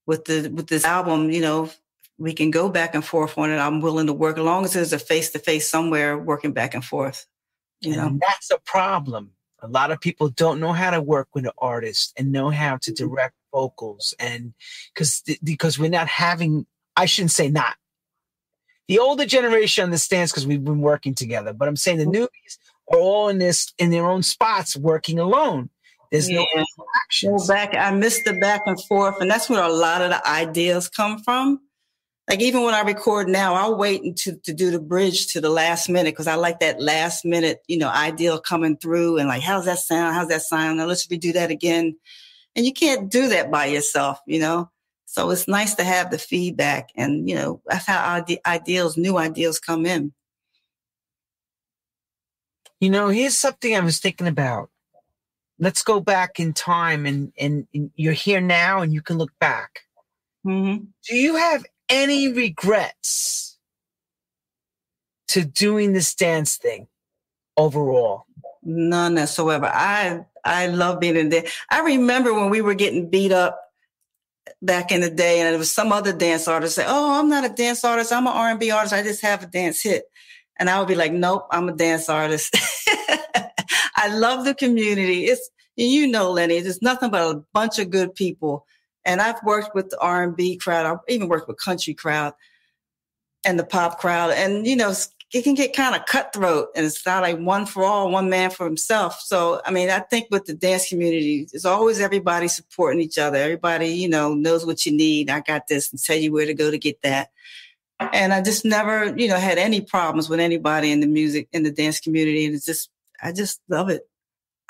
[0.05, 1.71] with the with this album, you know,
[2.19, 3.57] we can go back and forth on it.
[3.57, 6.75] I'm willing to work as long as there's a face to face somewhere working back
[6.75, 7.25] and forth.
[7.81, 9.31] You know, that's a problem.
[9.61, 12.77] A lot of people don't know how to work with an artist and know how
[12.77, 13.07] to mm-hmm.
[13.07, 14.53] direct vocals, and
[14.93, 16.65] because because we're not having.
[16.95, 17.75] I shouldn't say not.
[18.87, 22.23] The older generation understands because we've been working together, but I'm saying the mm-hmm.
[22.23, 22.57] newbies
[22.91, 25.69] are all in this in their own spots working alone.
[26.11, 26.43] There's yeah.
[26.55, 26.65] no
[27.03, 27.37] action.
[27.47, 27.75] back.
[27.75, 31.19] I miss the back and forth, and that's where a lot of the ideas come
[31.19, 31.61] from.
[32.29, 35.49] Like even when I record now, I'll wait to to do the bridge to the
[35.49, 39.41] last minute because I like that last minute, you know, ideal coming through and like,
[39.41, 40.13] how's that sound?
[40.13, 40.77] How's that sound?
[40.77, 41.97] Now let's redo that again.
[42.55, 44.69] And you can't do that by yourself, you know.
[45.05, 49.57] So it's nice to have the feedback, and you know that's how ideals, new ideals,
[49.57, 50.13] come in.
[52.79, 54.69] You know, here's something I was thinking about.
[55.57, 59.31] Let's go back in time and, and, and you're here now and you can look
[59.39, 59.81] back.
[60.45, 60.85] Mm-hmm.
[61.09, 63.57] Do you have any regrets
[65.29, 66.87] to doing this dance thing
[67.57, 68.25] overall?
[68.63, 69.65] None whatsoever.
[69.65, 71.45] I I love being in there.
[71.69, 73.59] I remember when we were getting beat up
[74.61, 77.45] back in the day, and there was some other dance artist say, "Oh, I'm not
[77.45, 78.11] a dance artist.
[78.11, 78.93] I'm an R&B artist.
[78.93, 80.03] I just have a dance hit."
[80.59, 82.55] And I would be like, nope, I'm a dance artist.
[83.95, 85.25] I love the community.
[85.25, 88.65] It's, you know, Lenny, there's nothing but a bunch of good people.
[89.05, 90.85] And I've worked with the R&B crowd.
[90.85, 92.33] I've even worked with country crowd
[93.45, 94.31] and the pop crowd.
[94.31, 94.93] And, you know,
[95.33, 98.49] it can get kind of cutthroat and it's not like one for all, one man
[98.49, 99.19] for himself.
[99.21, 103.37] So, I mean, I think with the dance community, there's always everybody supporting each other.
[103.37, 105.29] Everybody, you know, knows what you need.
[105.29, 107.29] I got this and tell you where to go to get that
[107.99, 111.63] and I just never, you know, had any problems with anybody in the music in
[111.63, 112.45] the dance community.
[112.45, 112.89] And it's just,
[113.21, 114.07] I just love it.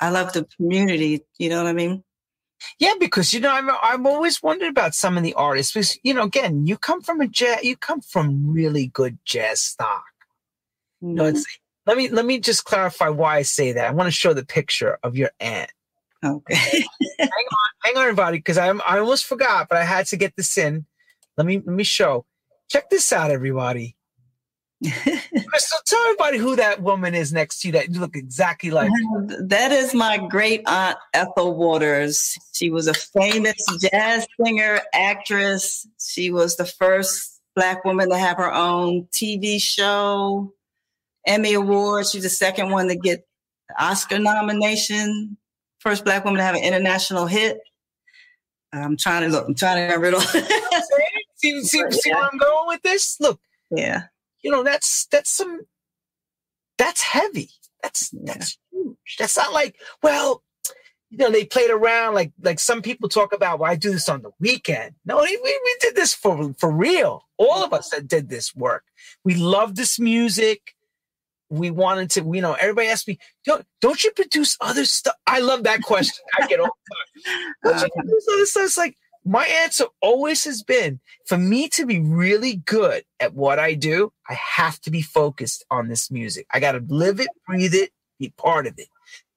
[0.00, 1.24] I love the community.
[1.38, 2.02] You know what I mean?
[2.78, 6.14] Yeah, because you know, I'm I've always wondered about some of the artists because you
[6.14, 10.04] know, again, you come from a jazz, you come from really good jazz stock.
[11.02, 11.14] Mm-hmm.
[11.14, 11.44] No, it's
[11.86, 13.86] let me let me just clarify why I say that.
[13.86, 15.70] I want to show the picture of your aunt.
[16.24, 16.54] Okay.
[17.18, 20.36] hang on, hang on, everybody, because I I almost forgot, but I had to get
[20.36, 20.86] this in.
[21.36, 22.26] Let me let me show.
[22.68, 23.96] Check this out, everybody.
[24.82, 28.90] Crystal, tell everybody who that woman is next to you that you look exactly like.
[29.40, 32.36] That is my great aunt Ethel Waters.
[32.52, 35.86] She was a famous jazz singer, actress.
[35.98, 40.52] She was the first black woman to have her own TV show,
[41.26, 42.06] Emmy Award.
[42.06, 43.26] She's the second one to get
[43.78, 45.36] Oscar nomination.
[45.78, 47.60] First black woman to have an international hit.
[48.72, 49.46] I'm trying to look.
[49.46, 50.20] I'm trying to remember.
[51.36, 53.18] see, see, see where I'm going with this?
[53.20, 53.40] Look.
[53.70, 54.04] Yeah
[54.42, 55.62] you know, that's that's some
[56.78, 57.50] that's heavy.
[57.82, 59.16] That's that's huge.
[59.18, 60.42] That's not like, well,
[61.10, 63.58] you know, they played around like like some people talk about.
[63.58, 64.94] Well, I do this on the weekend.
[65.04, 67.24] No, we we did this for for real.
[67.36, 68.84] All of us that did this work.
[69.24, 70.74] We love this music.
[71.52, 75.16] We wanted to, you know, everybody asked me, don't, don't you produce other stuff?
[75.26, 76.24] I love that question.
[76.38, 76.66] I get all
[77.24, 77.54] the time.
[77.64, 77.88] Don't you uh-huh.
[77.96, 78.64] produce other stuff?
[78.66, 83.58] It's like, my answer always has been for me to be really good at what
[83.58, 86.46] I do, I have to be focused on this music.
[86.50, 88.88] I got to live it, breathe it, be part of it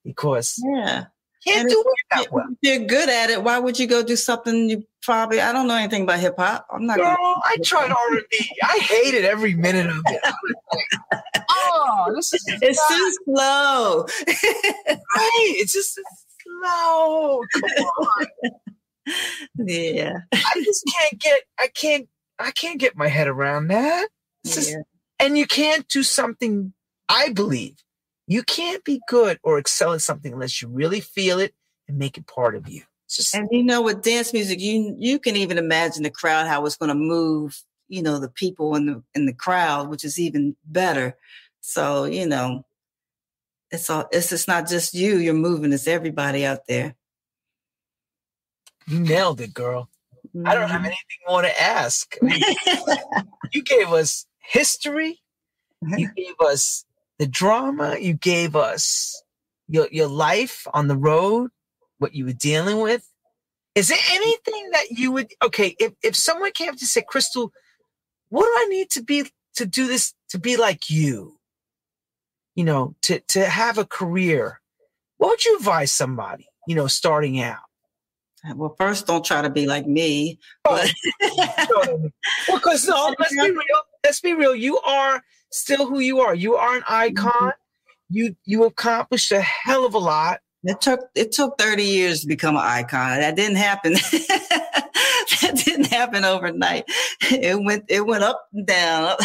[0.04, 1.06] because yeah.
[1.46, 2.46] Can't and do it that well.
[2.50, 5.68] If you're good at it, why would you go do something you probably I don't
[5.68, 6.66] know anything about hip hop.
[6.72, 8.50] I'm not Girl, I tried R&B.
[8.62, 10.20] I hated every minute of it.
[10.24, 12.88] Like, oh, this is It's not.
[12.88, 14.06] too slow.
[14.26, 15.54] right.
[15.56, 16.00] It's just
[16.42, 17.40] slow.
[17.52, 18.26] Come on
[19.56, 20.18] yeah.
[20.32, 24.08] I just can't get I can't I can't get my head around that.
[24.44, 24.82] Just, yeah.
[25.18, 26.72] and you can't do something
[27.08, 27.76] I believe.
[28.26, 31.54] You can't be good or excel at something unless you really feel it
[31.88, 32.82] and make it part of you.
[33.08, 36.64] Just, and you know, with dance music, you you can even imagine the crowd how
[36.64, 37.62] it's going to move.
[37.88, 41.16] You know, the people in the in the crowd, which is even better.
[41.60, 42.64] So you know,
[43.70, 44.08] it's all.
[44.10, 45.18] It's it's not just you.
[45.18, 45.72] You're moving.
[45.72, 46.94] It's everybody out there.
[48.86, 49.88] You nailed it, girl.
[50.34, 50.48] Mm-hmm.
[50.48, 50.86] I don't have mm-hmm.
[50.86, 52.16] anything more to ask.
[53.52, 55.20] you gave us history.
[55.96, 56.84] You gave us
[57.18, 57.96] the drama.
[57.98, 59.22] You gave us
[59.68, 61.50] your your life on the road,
[61.98, 63.08] what you were dealing with.
[63.74, 67.52] Is there anything that you would okay, if, if someone came up to say, Crystal,
[68.28, 69.24] what do I need to be
[69.56, 71.38] to do this to be like you?
[72.54, 74.60] You know, to to have a career.
[75.18, 77.62] What would you advise somebody, you know, starting out?
[78.52, 80.38] Well, first, don't try to be like me.
[80.64, 80.92] But
[82.52, 83.82] because no, let's be real.
[84.04, 84.54] Let's be real.
[84.54, 86.34] You are still who you are.
[86.34, 87.32] You are an icon.
[87.32, 87.50] Mm-hmm.
[88.10, 90.40] You you accomplished a hell of a lot.
[90.62, 93.20] It took it took 30 years to become an icon.
[93.20, 93.92] That didn't happen.
[95.42, 96.84] that didn't happen overnight.
[97.30, 99.16] It went it went up and down.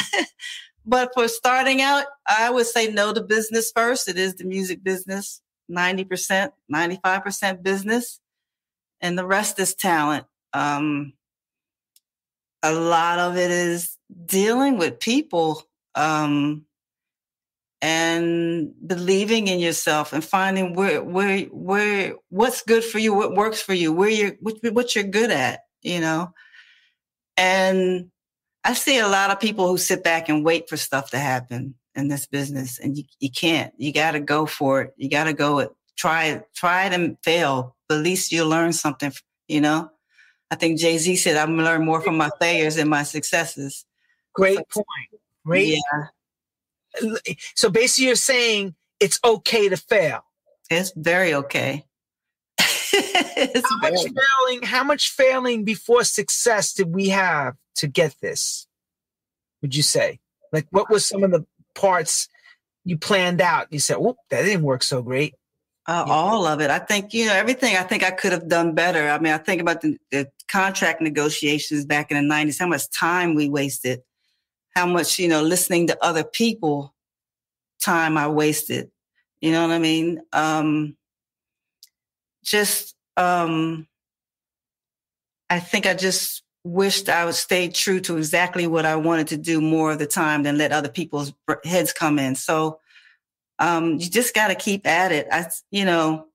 [0.86, 4.08] but for starting out, I would say no to business first.
[4.08, 5.42] It is the music business.
[5.70, 8.20] 90%, 95% business
[9.02, 10.26] and the rest is talent.
[10.54, 11.14] Um,
[12.64, 15.64] a lot of it is dealing with people
[15.96, 16.66] um,
[17.82, 23.62] and believing in yourself and finding where where where what's good for you, what works
[23.62, 26.34] for you, where you're what, what you're good at, you know.
[27.38, 28.12] And
[28.66, 31.76] I see a lot of people who sit back and wait for stuff to happen
[31.96, 33.74] in this business, and you, you can't.
[33.78, 34.94] You got to go for it.
[34.98, 35.72] You got to go it.
[35.98, 36.44] Try it.
[36.54, 39.12] Try it and fail but at least you'll learn something,
[39.48, 39.92] you know?
[40.52, 43.86] I think Jay Z said, I'm gonna learn more from my failures than my successes.
[44.34, 44.86] Great point.
[45.46, 45.80] Great.
[47.02, 47.16] Yeah.
[47.56, 50.24] So basically, you're saying it's okay to fail.
[50.70, 51.86] It's very okay.
[52.60, 54.64] it's how very much failing?
[54.64, 58.68] How much failing before success did we have to get this?
[59.62, 60.20] Would you say?
[60.52, 62.28] Like, what was some of the parts
[62.86, 63.72] you planned out?
[63.72, 65.36] You said, "Oh, that didn't work so great."
[65.90, 66.14] Uh, yeah.
[66.14, 66.70] All of it.
[66.70, 69.10] I think, you know, everything I think I could have done better.
[69.10, 72.90] I mean, I think about the, the, contract negotiations back in the 90s, how much
[72.90, 74.02] time we wasted,
[74.76, 76.94] how much, you know, listening to other people
[77.84, 78.90] time I wasted.
[79.42, 80.22] You know what I mean?
[80.34, 80.98] Um,
[82.44, 83.88] just, um,
[85.52, 89.38] I think I just wished I would stay true to exactly what I wanted to
[89.38, 91.32] do more of the time than let other people's
[91.64, 92.36] heads come in.
[92.36, 92.80] So,
[93.60, 95.28] um, you just got to keep at it.
[95.32, 96.28] I, you know,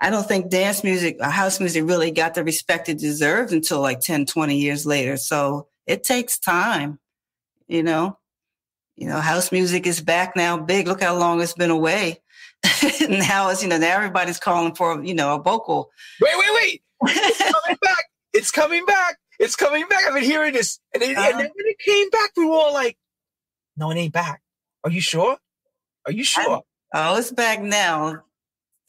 [0.00, 3.80] I don't think dance music, uh, house music really got the respect it deserved until
[3.80, 5.16] like 10, 20 years later.
[5.16, 6.98] So it takes time,
[7.68, 8.18] you know,
[8.96, 10.88] you know, house music is back now big.
[10.88, 12.20] Look how long it's been away.
[13.08, 15.90] now it's, you know, now everybody's calling for, you know, a vocal.
[16.20, 16.82] Wait, wait, wait.
[17.02, 18.04] It's coming back.
[18.32, 19.18] It's coming back.
[19.38, 20.06] It's coming back.
[20.06, 20.78] I've been hearing this.
[20.94, 21.28] And, it, uh-huh.
[21.30, 22.96] and then when it came back, we were all like,
[23.76, 24.42] no, it ain't back.
[24.84, 25.38] Are you sure?
[26.06, 26.62] Are you sure?
[26.94, 28.22] I, oh, it's back now.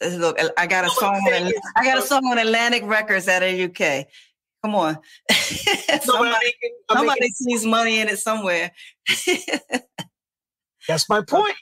[0.04, 3.28] Uh, look, uh, I got a song on I got a song on Atlantic Records
[3.28, 4.08] out of the UK.
[4.64, 4.98] Come on.
[6.02, 6.54] somebody
[6.90, 8.72] somebody sees money in it somewhere.
[10.88, 11.56] That's my point.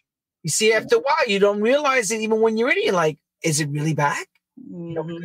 [0.43, 2.85] You see, after a while, you don't realize it even when you're in it.
[2.85, 4.27] You're like, is it really back?
[4.59, 5.23] Mm-hmm.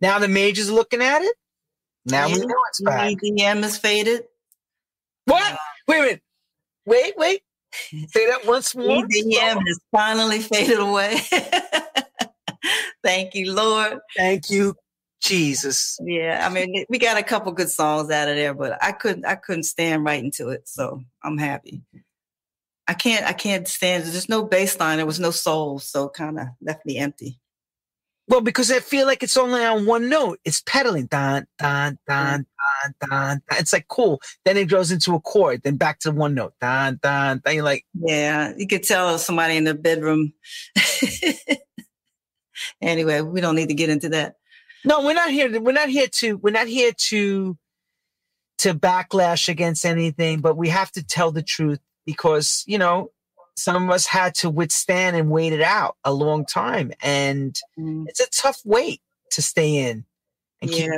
[0.00, 1.36] now the majors are looking at it.
[2.06, 2.34] Now yeah.
[2.34, 3.12] we know it's back.
[3.12, 3.36] Mm-hmm.
[3.36, 4.22] EDM is faded.
[5.26, 5.52] What?
[5.52, 5.56] Uh,
[5.86, 6.22] wait a minute.
[6.86, 7.42] Wait, wait.
[7.72, 9.04] Say that once more.
[9.04, 11.18] EDM has finally faded away.
[13.04, 13.98] Thank you, Lord.
[14.16, 14.74] Thank you,
[15.22, 15.98] Jesus.
[16.02, 19.24] Yeah, I mean, we got a couple good songs out of there, but I couldn't,
[19.24, 21.82] I couldn't stand right into it, so I'm happy.
[22.86, 24.04] I can't, I can't stand.
[24.04, 24.96] There's no bass line.
[24.96, 27.38] There was no soul, so kind of left me empty.
[28.30, 30.38] Well, because I feel like it's only on one note.
[30.44, 32.46] It's pedaling, dan, dan, dan, mm.
[33.00, 33.42] dan, dan.
[33.58, 34.20] It's like cool.
[34.44, 37.54] Then it goes into a chord, then back to one note, dan, dan, dan.
[37.56, 40.32] You're like, yeah, you could tell somebody in the bedroom.
[42.80, 44.36] anyway, we don't need to get into that.
[44.84, 45.48] No, we're not here.
[45.48, 46.36] To, we're not here to.
[46.36, 47.58] We're not here to
[48.58, 53.10] to backlash against anything, but we have to tell the truth because you know
[53.56, 58.04] some of us had to withstand and wait it out a long time, and mm.
[58.08, 60.04] it's a tough wait to stay in
[60.62, 60.78] and yeah.
[60.78, 60.90] keep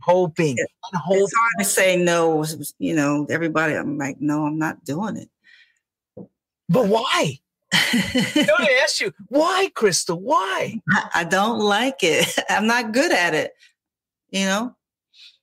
[0.00, 0.56] hoping.
[0.58, 1.22] It, hoping.
[1.22, 2.44] It's hard to say no.
[2.78, 3.74] You know, everybody.
[3.74, 5.28] I'm like, no, I'm not doing it.
[6.68, 7.38] But why?
[7.72, 10.18] I don't ask you why, Crystal.
[10.18, 10.80] Why?
[11.14, 12.32] I don't like it.
[12.48, 13.52] I'm not good at it.
[14.30, 14.76] You know,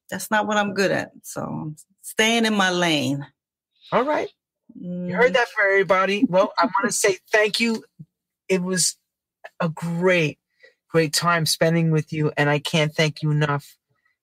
[0.09, 1.11] that's not what I'm good at.
[1.23, 3.25] So I'm staying in my lane.
[3.91, 4.29] All right.
[4.79, 6.25] You heard that for everybody.
[6.27, 7.83] Well, I want to say thank you.
[8.47, 8.97] It was
[9.59, 10.39] a great,
[10.89, 12.31] great time spending with you.
[12.37, 13.77] And I can't thank you enough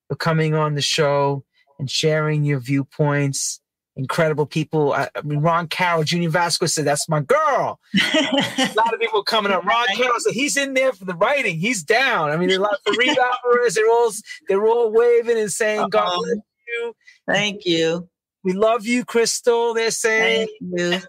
[0.08, 1.44] for coming on the show
[1.78, 3.60] and sharing your viewpoints
[3.96, 4.92] incredible people.
[4.92, 9.22] I, I, mean, Ron Carroll, Junior Vasquez said, "That's my girl." a lot of people
[9.22, 9.64] coming up.
[9.64, 11.58] Ron Carroll said he's in there for the writing.
[11.58, 12.30] He's down.
[12.30, 13.74] I mean, a lot of Alvarez.
[13.74, 14.10] They're all
[14.48, 16.36] they're all waving and saying, uh "God bless
[16.68, 16.94] you."
[17.26, 18.08] Thank you.
[18.44, 19.74] We love you, Crystal.
[19.74, 20.48] They're saying.
[20.60, 21.06] is,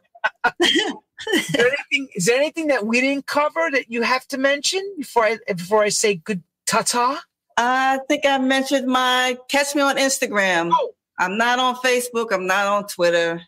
[1.53, 5.25] there anything, is there anything that we didn't cover that you have to mention before
[5.25, 7.21] I before I say good ta ta?
[7.57, 10.71] I think I mentioned my catch me on Instagram.
[10.73, 12.31] Oh I'm not on Facebook.
[12.31, 13.41] I'm not on Twitter.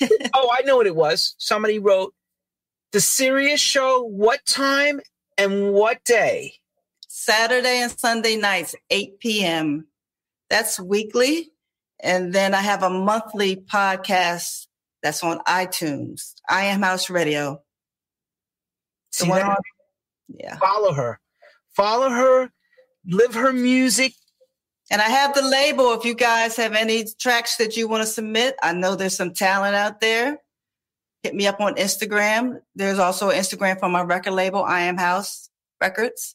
[0.34, 1.34] oh, I know what it was.
[1.38, 2.14] Somebody wrote
[2.92, 5.00] the Sirius show, what time
[5.36, 6.54] and what day?
[7.08, 9.86] Saturday and Sunday nights, 8 p.m.
[10.48, 11.52] That's weekly.
[12.02, 14.66] And then I have a monthly podcast
[15.02, 16.34] that's on iTunes.
[16.48, 17.62] I am House Radio.
[19.12, 19.46] See that?
[19.46, 19.56] On,
[20.28, 20.56] yeah.
[20.56, 21.20] Follow her.
[21.76, 22.50] Follow her.
[23.06, 24.14] Live her music.
[24.90, 25.92] And I have the label.
[25.92, 29.32] If you guys have any tracks that you want to submit, I know there's some
[29.32, 30.38] talent out there.
[31.22, 32.60] Hit me up on Instagram.
[32.74, 35.50] There's also Instagram for my record label, I Am House
[35.80, 36.34] Records.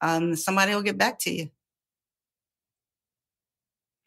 [0.00, 1.50] Um, somebody will get back to you.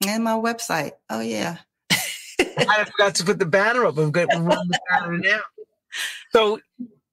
[0.08, 0.92] And my website.
[1.10, 1.58] Oh yeah.
[2.40, 3.98] I forgot to put the banner up.
[3.98, 5.42] I'm going to run the banner now.
[6.32, 6.60] So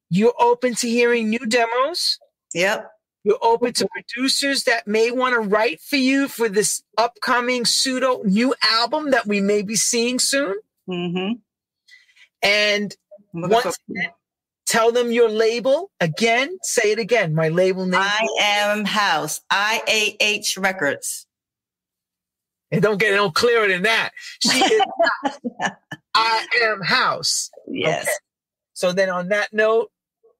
[0.09, 2.19] you're open to hearing new demos?
[2.55, 2.91] Yep.
[3.23, 8.23] You're open to producers that may want to write for you for this upcoming pseudo
[8.25, 10.57] new album that we may be seeing soon.
[10.89, 11.35] Mm-hmm.
[12.43, 12.97] And
[13.35, 14.11] once again,
[14.67, 16.57] tell them your label again.
[16.63, 17.35] Say it again.
[17.35, 18.01] My label name.
[18.01, 19.43] I am House.
[19.51, 21.27] I A H Records.
[22.73, 24.11] And don't get no clearer than that.
[24.41, 24.83] She is
[26.15, 27.51] I am House.
[27.69, 28.03] Yes.
[28.03, 28.13] Okay.
[28.75, 29.91] So then, on that note,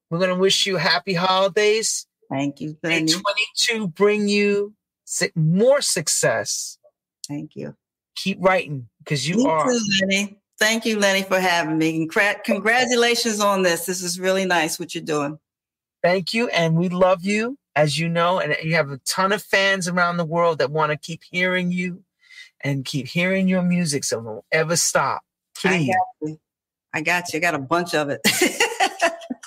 [0.09, 2.07] we're going to wish you happy holidays.
[2.29, 2.77] Thank you.
[2.83, 4.73] May 22 bring you
[5.35, 6.77] more success.
[7.27, 7.75] Thank you.
[8.15, 9.65] Keep writing because you, are.
[9.65, 10.37] Too, Lenny.
[10.59, 12.07] Thank you, Lenny, for having me.
[12.45, 13.85] Congratulations on this.
[13.85, 15.39] This is really nice what you're doing.
[16.03, 16.49] Thank you.
[16.49, 20.17] And we love you, as you know, and you have a ton of fans around
[20.17, 22.03] the world that want to keep hearing you
[22.63, 24.03] and keep hearing your music.
[24.03, 25.21] So don't ever stop.
[25.55, 25.89] Please.
[25.89, 26.39] I got you.
[26.93, 27.37] I got you.
[27.37, 28.21] I got a bunch of it.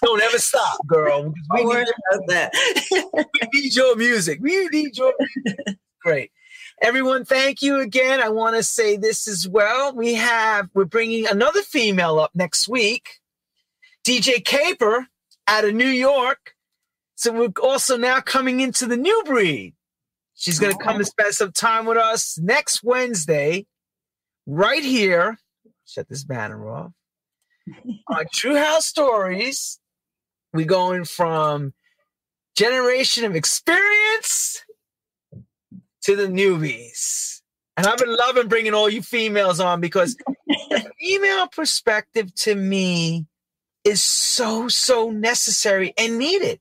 [0.02, 1.24] Don't ever stop, girl.
[1.24, 2.52] We Don't worry about that.
[2.92, 4.38] we need your music.
[4.42, 5.78] We need your music.
[6.02, 6.30] Great.
[6.82, 8.20] Everyone, thank you again.
[8.20, 9.94] I want to say this as well.
[9.94, 13.20] We have, we're bringing another female up next week,
[14.04, 15.06] DJ Caper
[15.46, 16.54] out of New York.
[17.14, 19.73] So we're also now coming into the new breed.
[20.44, 23.64] She's going to come and spend some time with us next Wednesday,
[24.46, 25.38] right here.
[25.86, 26.92] Shut this banner off
[28.08, 29.80] on True House Stories,
[30.52, 31.72] we're going from
[32.58, 34.62] generation of experience
[36.02, 37.40] to the newbies.
[37.78, 40.14] And I've been loving bringing all you females on because
[40.46, 43.24] the female perspective to me
[43.82, 46.60] is so, so necessary and needed.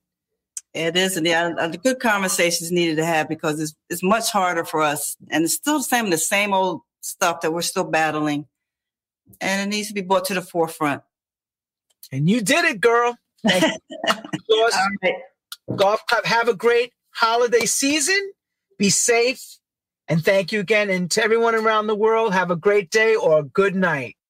[0.74, 4.32] It is, and yeah, uh, the good conversations needed to have because it's it's much
[4.32, 7.84] harder for us, and it's still the same the same old stuff that we're still
[7.84, 8.46] battling,
[9.40, 11.02] and it needs to be brought to the forefront.
[12.10, 13.16] And you did it, girl.
[13.44, 13.60] You.
[15.02, 15.14] right.
[15.76, 18.32] Golf Club, have a great holiday season.
[18.78, 19.58] Be safe.
[20.08, 20.90] And thank you again.
[20.90, 24.16] And to everyone around the world, have a great day or a good night.